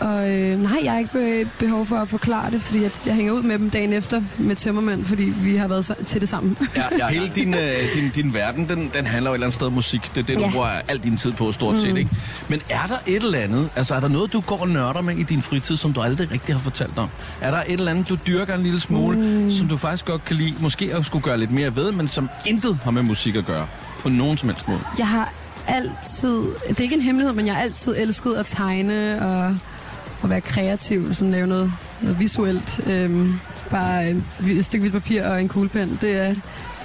og 0.01 0.33
øh, 0.35 0.59
nej, 0.59 0.81
jeg 0.85 0.93
har 0.93 0.99
ikke 0.99 1.13
be- 1.13 1.51
behov 1.67 1.87
for 1.87 1.97
at 1.97 2.09
forklare 2.09 2.51
det, 2.51 2.63
fordi 2.63 2.85
at 2.85 2.93
jeg 3.07 3.15
hænger 3.15 3.33
ud 3.33 3.43
med 3.43 3.59
dem 3.59 3.71
dagen 3.71 3.93
efter 3.93 4.23
med 4.39 4.57
tømmermænd, 4.57 5.05
fordi 5.05 5.33
vi 5.43 5.57
har 5.57 5.69
været 5.69 5.85
så, 5.85 5.95
til 6.07 6.21
det 6.21 6.29
sammen. 6.29 6.57
Ja, 6.77 6.83
ja. 6.99 7.09
Hele 7.09 7.31
din, 7.35 7.55
øh, 7.55 7.95
din, 7.95 8.11
din 8.15 8.35
verden, 8.35 8.69
den, 8.69 8.91
den 8.97 9.07
handler 9.07 9.31
jo 9.31 9.35
et 9.35 9.37
eller 9.37 9.47
andet 9.47 9.55
sted 9.55 9.67
om 9.67 9.73
musik. 9.73 10.11
Det 10.15 10.21
er 10.21 10.23
det, 10.27 10.37
du 10.37 10.41
Ja. 10.43 10.51
bruger 10.51 10.67
al 10.89 10.99
din 10.99 11.17
tid 11.17 11.33
på, 11.33 11.53
stort 11.53 11.81
set. 11.81 11.97
Ikke? 11.97 12.11
Men 12.49 12.61
er 12.69 12.87
der 12.89 12.97
et 13.07 13.17
eller 13.23 13.39
andet, 13.39 13.69
altså 13.77 13.95
er 13.95 14.01
der 14.01 14.09
noget, 14.09 14.33
du 14.33 14.41
går 14.41 14.59
og 14.61 14.69
nørder 14.69 15.01
med 15.01 15.17
i 15.17 15.23
din 15.23 15.43
fritid, 15.43 15.77
som 15.77 15.93
du 15.93 16.01
aldrig 16.01 16.31
rigtig 16.33 16.55
har 16.55 16.61
fortalt 16.63 16.99
om? 16.99 17.09
Er 17.41 17.51
der 17.51 17.59
et 17.67 17.73
eller 17.73 17.91
andet, 17.91 18.09
du 18.09 18.17
dyrker 18.27 18.55
en 18.55 18.63
lille 18.63 18.81
smule, 18.81 19.19
mm. 19.19 19.51
som 19.51 19.69
du 19.69 19.77
faktisk 19.77 20.05
godt 20.05 20.25
kan 20.25 20.37
lide, 20.37 20.55
måske 20.61 20.91
at 20.95 21.07
skulle 21.07 21.23
gøre 21.23 21.39
lidt 21.39 21.51
mere 21.51 21.77
ved, 21.77 21.93
men 21.93 22.09
som 22.09 22.29
intet 22.47 22.79
har 22.83 22.91
med 22.91 23.03
musik 23.03 23.37
at 23.37 23.47
gøre? 23.47 23.67
På 24.01 24.09
nogen 24.09 24.37
som 24.37 24.49
helst 24.49 24.69
måde. 24.69 24.81
Jeg 24.99 25.09
har 25.09 25.33
altid, 25.69 26.43
det 26.69 26.79
er 26.79 26.83
ikke 26.83 26.95
en 26.95 27.01
hemmelighed, 27.01 27.35
men 27.35 27.47
jeg 27.47 27.55
har 27.55 27.63
altid 27.63 27.95
elsket 27.99 28.35
at 28.35 28.47
tegne 28.47 29.23
og, 29.23 29.57
og 30.23 30.31
være 30.31 30.41
kreativ, 30.41 31.15
sådan 31.15 31.33
lave 31.33 31.47
noget, 31.47 31.73
noget 32.01 32.21
visuelt. 32.21 32.89
Øhm, 32.89 33.33
bare 33.71 34.11
øh, 34.41 34.51
et 34.51 34.65
stykke 34.65 34.83
hvidt 34.83 35.03
papir 35.03 35.25
og 35.25 35.41
en 35.41 35.49
kuglepen, 35.49 35.99
det, 36.01 36.17
er, 36.17 36.35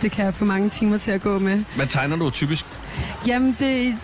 det 0.01 0.11
kan 0.11 0.25
jeg 0.25 0.33
få 0.33 0.45
mange 0.45 0.69
timer 0.69 0.97
til 0.97 1.11
at 1.11 1.21
gå 1.21 1.39
med. 1.39 1.63
Hvad 1.75 1.87
tegner 1.87 2.15
du 2.15 2.29
typisk? 2.29 2.65
Jamen, 3.27 3.55
det, 3.59 3.95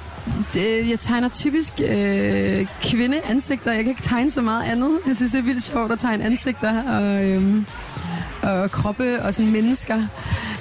det, 0.54 0.90
jeg 0.90 1.00
tegner 1.00 1.30
typisk 1.30 1.74
øh, 1.88 2.68
kvindeansigter. 2.82 3.72
Jeg 3.72 3.84
kan 3.84 3.90
ikke 3.90 4.04
tegne 4.04 4.32
så 4.32 4.42
meget 4.42 4.64
andet. 4.64 5.00
Jeg 5.08 5.16
synes, 5.16 5.32
det 5.32 5.40
er 5.40 5.44
vildt 5.44 5.64
sjovt 5.64 5.92
at 5.92 6.00
tegne 6.00 6.24
ansigter 6.24 6.84
og, 6.84 7.26
øhm, 7.26 7.66
og 8.42 8.72
kroppe 8.72 9.22
og 9.22 9.34
sådan 9.34 9.52
mennesker. 9.52 9.96
Jeg 9.96 10.08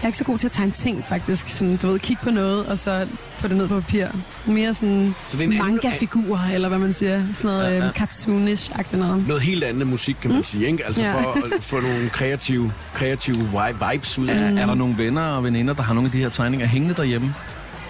er 0.03 0.07
ikke 0.07 0.19
så 0.19 0.25
god 0.25 0.39
til 0.39 0.47
at 0.47 0.53
tegne 0.53 0.73
ting, 0.73 1.05
faktisk. 1.05 1.49
Sådan, 1.49 1.77
du 1.77 1.87
ved, 1.87 1.99
kigge 1.99 2.23
på 2.23 2.31
noget, 2.31 2.67
og 2.67 2.79
så 2.79 3.07
få 3.41 3.49
det 3.49 3.57
ned 3.57 3.69
på 3.69 3.81
papir. 3.81 4.07
Mere 4.47 4.75
sådan 4.75 5.15
Så 5.29 5.37
det 5.37 5.45
er 5.47 5.51
en 5.51 5.59
manga-figurer, 5.59 6.55
eller 6.55 6.69
hvad 6.69 6.79
man 6.79 6.93
siger. 6.93 7.23
Sådan 7.35 7.51
noget 7.51 7.65
Ja, 7.65 7.77
ja, 7.79 7.85
ja. 7.85 7.91
cartoonish-agtigt 7.91 8.97
noget. 8.97 9.29
Noget 9.29 9.43
helt 9.43 9.65
andet 9.65 9.87
musik, 9.87 10.17
kan 10.23 10.31
man 10.31 10.39
mm. 10.39 10.45
sige, 10.45 10.67
ikke? 10.67 10.87
Altså 10.87 11.03
Ja. 11.03 11.13
for 11.13 11.19
at 11.57 11.63
få 11.65 11.81
nogle 11.81 12.09
kreative, 12.09 12.73
kreative 12.95 13.37
vi- 13.37 13.93
vibes 13.93 14.19
ud 14.19 14.29
af 14.29 14.37
Er, 14.37 14.61
er 14.63 14.67
der 14.67 14.75
nogle 14.75 14.99
venner 14.99 15.23
og 15.23 15.45
veninder, 15.45 15.75
der 15.75 15.83
har 15.83 15.95
nogle 15.95 16.07
af 16.09 16.13
de 16.13 16.19
her 16.19 16.29
tegninger 16.29 16.67
hængende 16.67 16.95
derhjemme? 16.95 17.35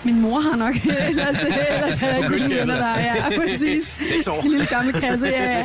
Min 0.04 0.20
mor 0.20 0.40
har 0.40 0.56
nok, 0.56 0.74
ellers, 1.08 1.36
ellers 1.70 1.98
har 1.98 2.08
jeg 2.08 2.34
ikke 2.34 2.66
der. 2.66 2.98
Ja, 2.98 3.14
præcis. 3.38 3.94
Seks 4.12 4.28
år. 4.28 4.42
En 4.42 4.50
lille 4.50 4.66
gammel 4.66 5.00
kasse, 5.00 5.26
ja, 5.26 5.58
ja. 5.58 5.64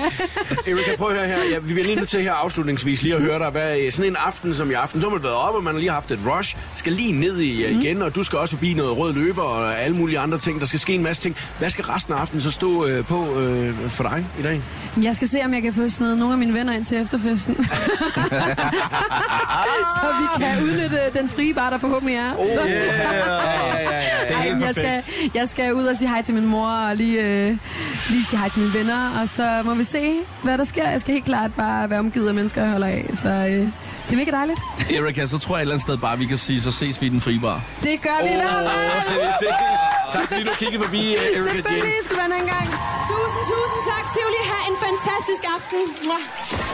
Erika, 0.68 0.96
prøv 0.98 1.10
at 1.10 1.16
høre 1.16 1.28
her. 1.28 1.38
Ja, 1.52 1.60
vi 1.60 1.74
bliver 1.74 1.84
lige 1.84 1.96
nødt 1.96 2.10
til 2.10 2.22
her 2.22 2.34
afslutningsvis 2.34 3.02
lige 3.02 3.16
at 3.16 3.22
høre 3.22 3.40
dig. 3.40 3.50
Hvad, 3.50 3.80
øh, 3.80 3.92
sådan 3.92 4.12
en 4.12 4.18
aften 4.26 4.54
som 4.54 4.72
i 4.72 4.74
aften, 4.74 5.02
så 5.02 5.08
har 5.08 5.16
man 5.16 5.24
været 5.24 5.36
op, 5.36 5.56
og 5.56 5.64
man 5.64 5.74
har 5.74 5.80
lige 5.80 5.92
haft 5.92 6.12
et 6.12 6.20
rush. 6.28 6.58
Skal 6.76 6.94
lige 6.94 7.12
ned 7.12 7.40
i 7.40 7.74
mm. 7.74 7.80
igen, 7.80 8.02
og 8.02 8.16
du 8.16 8.24
skal 8.24 8.40
også 8.40 8.56
forbi 8.56 8.74
noget 8.74 8.98
rød 8.98 9.14
løber 9.14 9.42
og 9.42 9.80
alle 9.80 9.98
mulige 9.98 10.20
andre 10.20 10.38
ting. 10.38 10.60
Der 10.60 10.66
skal 10.66 10.80
ske 10.80 10.94
en 10.94 11.04
masse 11.04 11.22
ting. 11.22 11.36
Hvad 11.60 11.70
skal 11.70 11.86
resten 11.86 12.14
af 12.14 12.18
aftenen 12.18 12.42
så 12.42 12.52
stå 12.52 12.86
øh, 12.86 13.06
på 13.06 13.40
øh, 13.40 13.90
for 13.90 14.04
dig 14.04 14.26
i 14.40 14.42
dag? 14.42 14.62
Jeg 15.04 15.16
skal 15.16 15.28
se, 15.28 15.42
om 15.46 15.54
jeg 15.54 15.62
kan 15.62 15.74
få 15.74 15.90
sådan 15.90 16.18
nogle 16.18 16.34
af 16.34 16.40
mine 16.40 16.54
venner 16.54 16.74
ind 16.74 16.86
til 16.86 17.02
efterfesten. 17.02 17.56
så 19.96 20.08
vi 20.20 20.44
kan 20.44 20.64
udnytte 20.64 21.00
den 21.14 21.30
frie 21.30 21.54
bar, 21.54 21.70
der 21.70 21.78
forhåbentlig 21.78 22.16
er. 22.16 22.32
så, 22.32 22.62
ja, 22.66 23.55
jeg, 24.66 24.76
skal, 24.76 25.04
jeg 25.34 25.50
skal 25.50 25.74
ud 25.74 25.86
og 25.86 25.98
sige 25.98 26.10
hej 26.10 26.22
til 26.22 26.34
min 26.34 26.46
mor 26.46 26.68
og 26.70 26.96
lige, 26.96 27.22
øh, 27.22 27.58
lige 28.10 28.26
sige 28.26 28.40
hej 28.40 28.50
til 28.50 28.62
mine 28.62 28.74
venner. 28.74 29.20
Og 29.22 29.30
så 29.30 29.62
må 29.66 29.74
vi 29.74 29.84
se, 29.84 30.20
hvad 30.44 30.58
der 30.58 30.64
sker. 30.64 30.90
Jeg 30.90 31.02
skal 31.02 31.14
helt 31.14 31.26
klart 31.26 31.54
bare 31.54 31.90
være 31.90 32.00
omgivet 32.00 32.28
af 32.28 32.34
mennesker, 32.34 32.62
jeg 32.62 32.72
holder 32.72 32.88
af. 32.88 33.06
Så 33.14 33.30
øh, 33.30 33.68
det 34.06 34.12
er 34.12 34.16
mega 34.16 34.32
dejligt. 34.32 34.60
Erika, 34.98 35.26
så 35.26 35.38
tror 35.40 35.56
jeg 35.56 35.62
et 35.62 35.62
eller 35.62 35.74
andet 35.76 35.88
sted 35.88 35.98
bare, 35.98 36.18
vi 36.18 36.26
kan 36.26 36.38
sige, 36.38 36.62
så 36.62 36.72
ses 36.72 37.02
vi 37.02 37.06
i 37.06 37.10
den 37.10 37.22
frie 37.22 37.40
bar. 37.40 37.62
Det 37.84 38.02
gør 38.02 38.18
vi 38.24 38.30
fald. 38.30 39.22
Vi 39.28 39.34
ses. 39.42 39.80
Tak 40.14 40.28
fordi 40.28 40.44
du 40.44 40.54
kiggede 40.62 40.84
forbi, 40.84 41.04
øh, 41.16 41.22
Erika 41.22 41.38
Jane. 41.38 41.44
Selvfølgelig 41.44 42.04
skal 42.08 42.18
være 42.18 42.40
en 42.44 42.50
gang. 42.56 42.68
Tusind, 43.10 43.44
tusind 43.54 43.82
tak, 43.92 44.04
Tivoli. 44.14 44.42
Ha' 44.52 44.64
en 44.72 44.78
fantastisk 44.88 45.44
aften. 45.56 45.82
Mwah. 46.08 46.24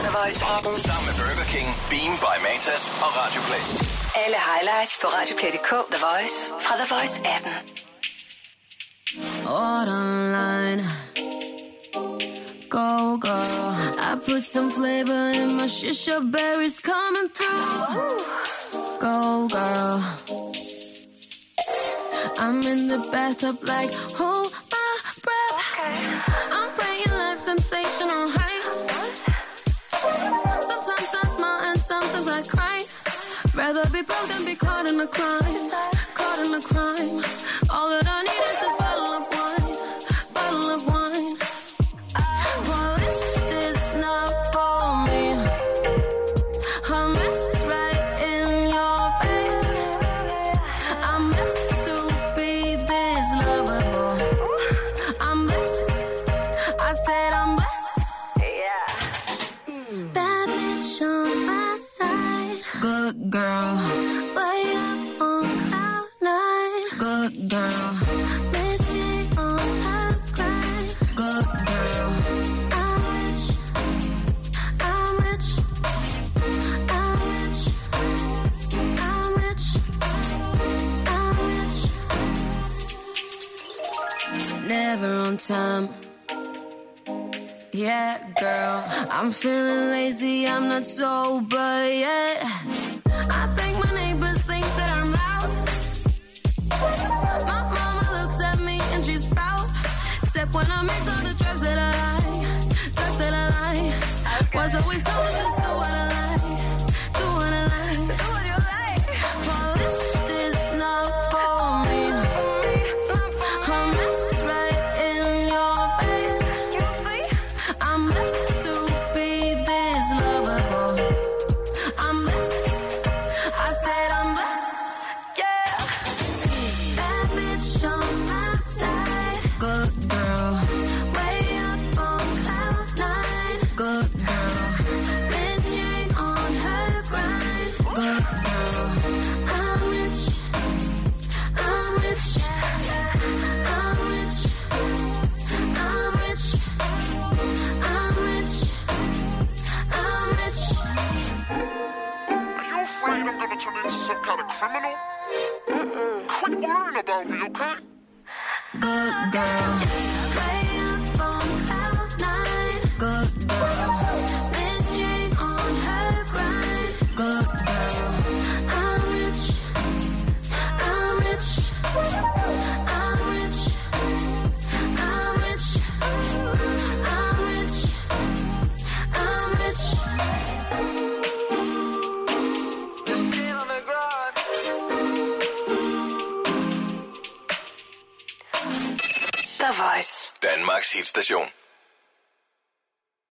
The 0.04 0.10
Voice 0.18 0.40
18. 0.56 0.80
Sammen 0.88 1.04
med 1.08 1.14
Burger 1.20 1.46
King, 1.54 1.68
Beam 1.92 2.12
by 2.24 2.34
Matas 2.46 2.84
og 3.04 3.10
Radio 3.20 3.40
Play. 3.48 3.91
Alle 4.14 4.36
highlights 4.36 4.98
på 5.02 5.06
Radioplay.dk. 5.08 5.68
The 5.90 5.98
Voice 5.98 6.52
fra 6.60 6.76
The 6.76 6.94
Voice 6.94 7.20
18. 7.24 7.52
Order 9.46 10.04
line. 10.36 10.82
Go, 12.68 13.16
go. 13.18 13.38
I 13.98 14.16
put 14.26 14.44
some 14.44 14.70
flavor 14.70 15.32
in 15.34 15.56
my 15.56 15.66
shisha 15.66 16.20
berries 16.30 16.78
coming 16.78 17.28
through. 17.36 17.86
Go, 19.00 19.48
girl. 19.48 20.02
I'm 22.38 22.62
in 22.72 22.88
the 22.88 22.98
bathtub 23.12 23.56
like, 23.62 23.94
hold 24.18 24.52
my 24.72 24.96
breath. 25.24 25.68
I'm 26.56 26.68
praying 26.76 27.12
life 27.18 27.40
sensational 27.40 28.28
Rather 33.54 33.84
be 33.90 34.00
broke 34.00 34.28
than 34.28 34.46
be 34.46 34.54
caught 34.54 34.86
in 34.86 34.98
a 34.98 35.06
crime. 35.06 35.70
Caught 36.14 36.38
in 36.38 36.54
a 36.54 36.60
crime. 36.62 37.22
All 37.68 37.90
that 37.90 38.06
I 38.06 38.22
need 38.22 38.31
time. 85.48 85.88
Yeah, 87.72 88.18
girl, 88.38 88.84
I'm 89.10 89.30
feeling 89.32 89.90
lazy, 89.90 90.46
I'm 90.46 90.68
not 90.68 90.84
sober 90.84 91.88
yet. 91.88 92.42
I 93.40 93.46
think 93.56 93.84
my 93.84 93.92
neighbors 93.94 94.38
think 94.42 94.64
that 94.78 94.90
I'm 94.98 95.10
loud. 95.20 95.50
My 97.50 97.60
mama 97.74 98.22
looks 98.22 98.40
at 98.42 98.60
me 98.60 98.78
and 98.92 99.04
she's 99.04 99.26
proud. 99.26 99.68
Except 100.22 100.54
when 100.54 100.66
I 100.70 100.82
mix 100.82 101.08
all 101.08 101.24
the 101.24 101.34
drugs 101.34 101.60
that 101.62 101.78
I 101.78 101.90
like, 102.02 102.94
drugs 102.94 103.18
that 103.18 103.34
I 103.34 103.46
like. 103.62 104.54
Was 104.54 104.74
always 104.74 105.02
told 105.02 105.26
to 105.26 105.32
just 105.32 105.56
do 105.58 105.70
what 105.80 105.90
I 105.90 106.06
like. 106.08 106.51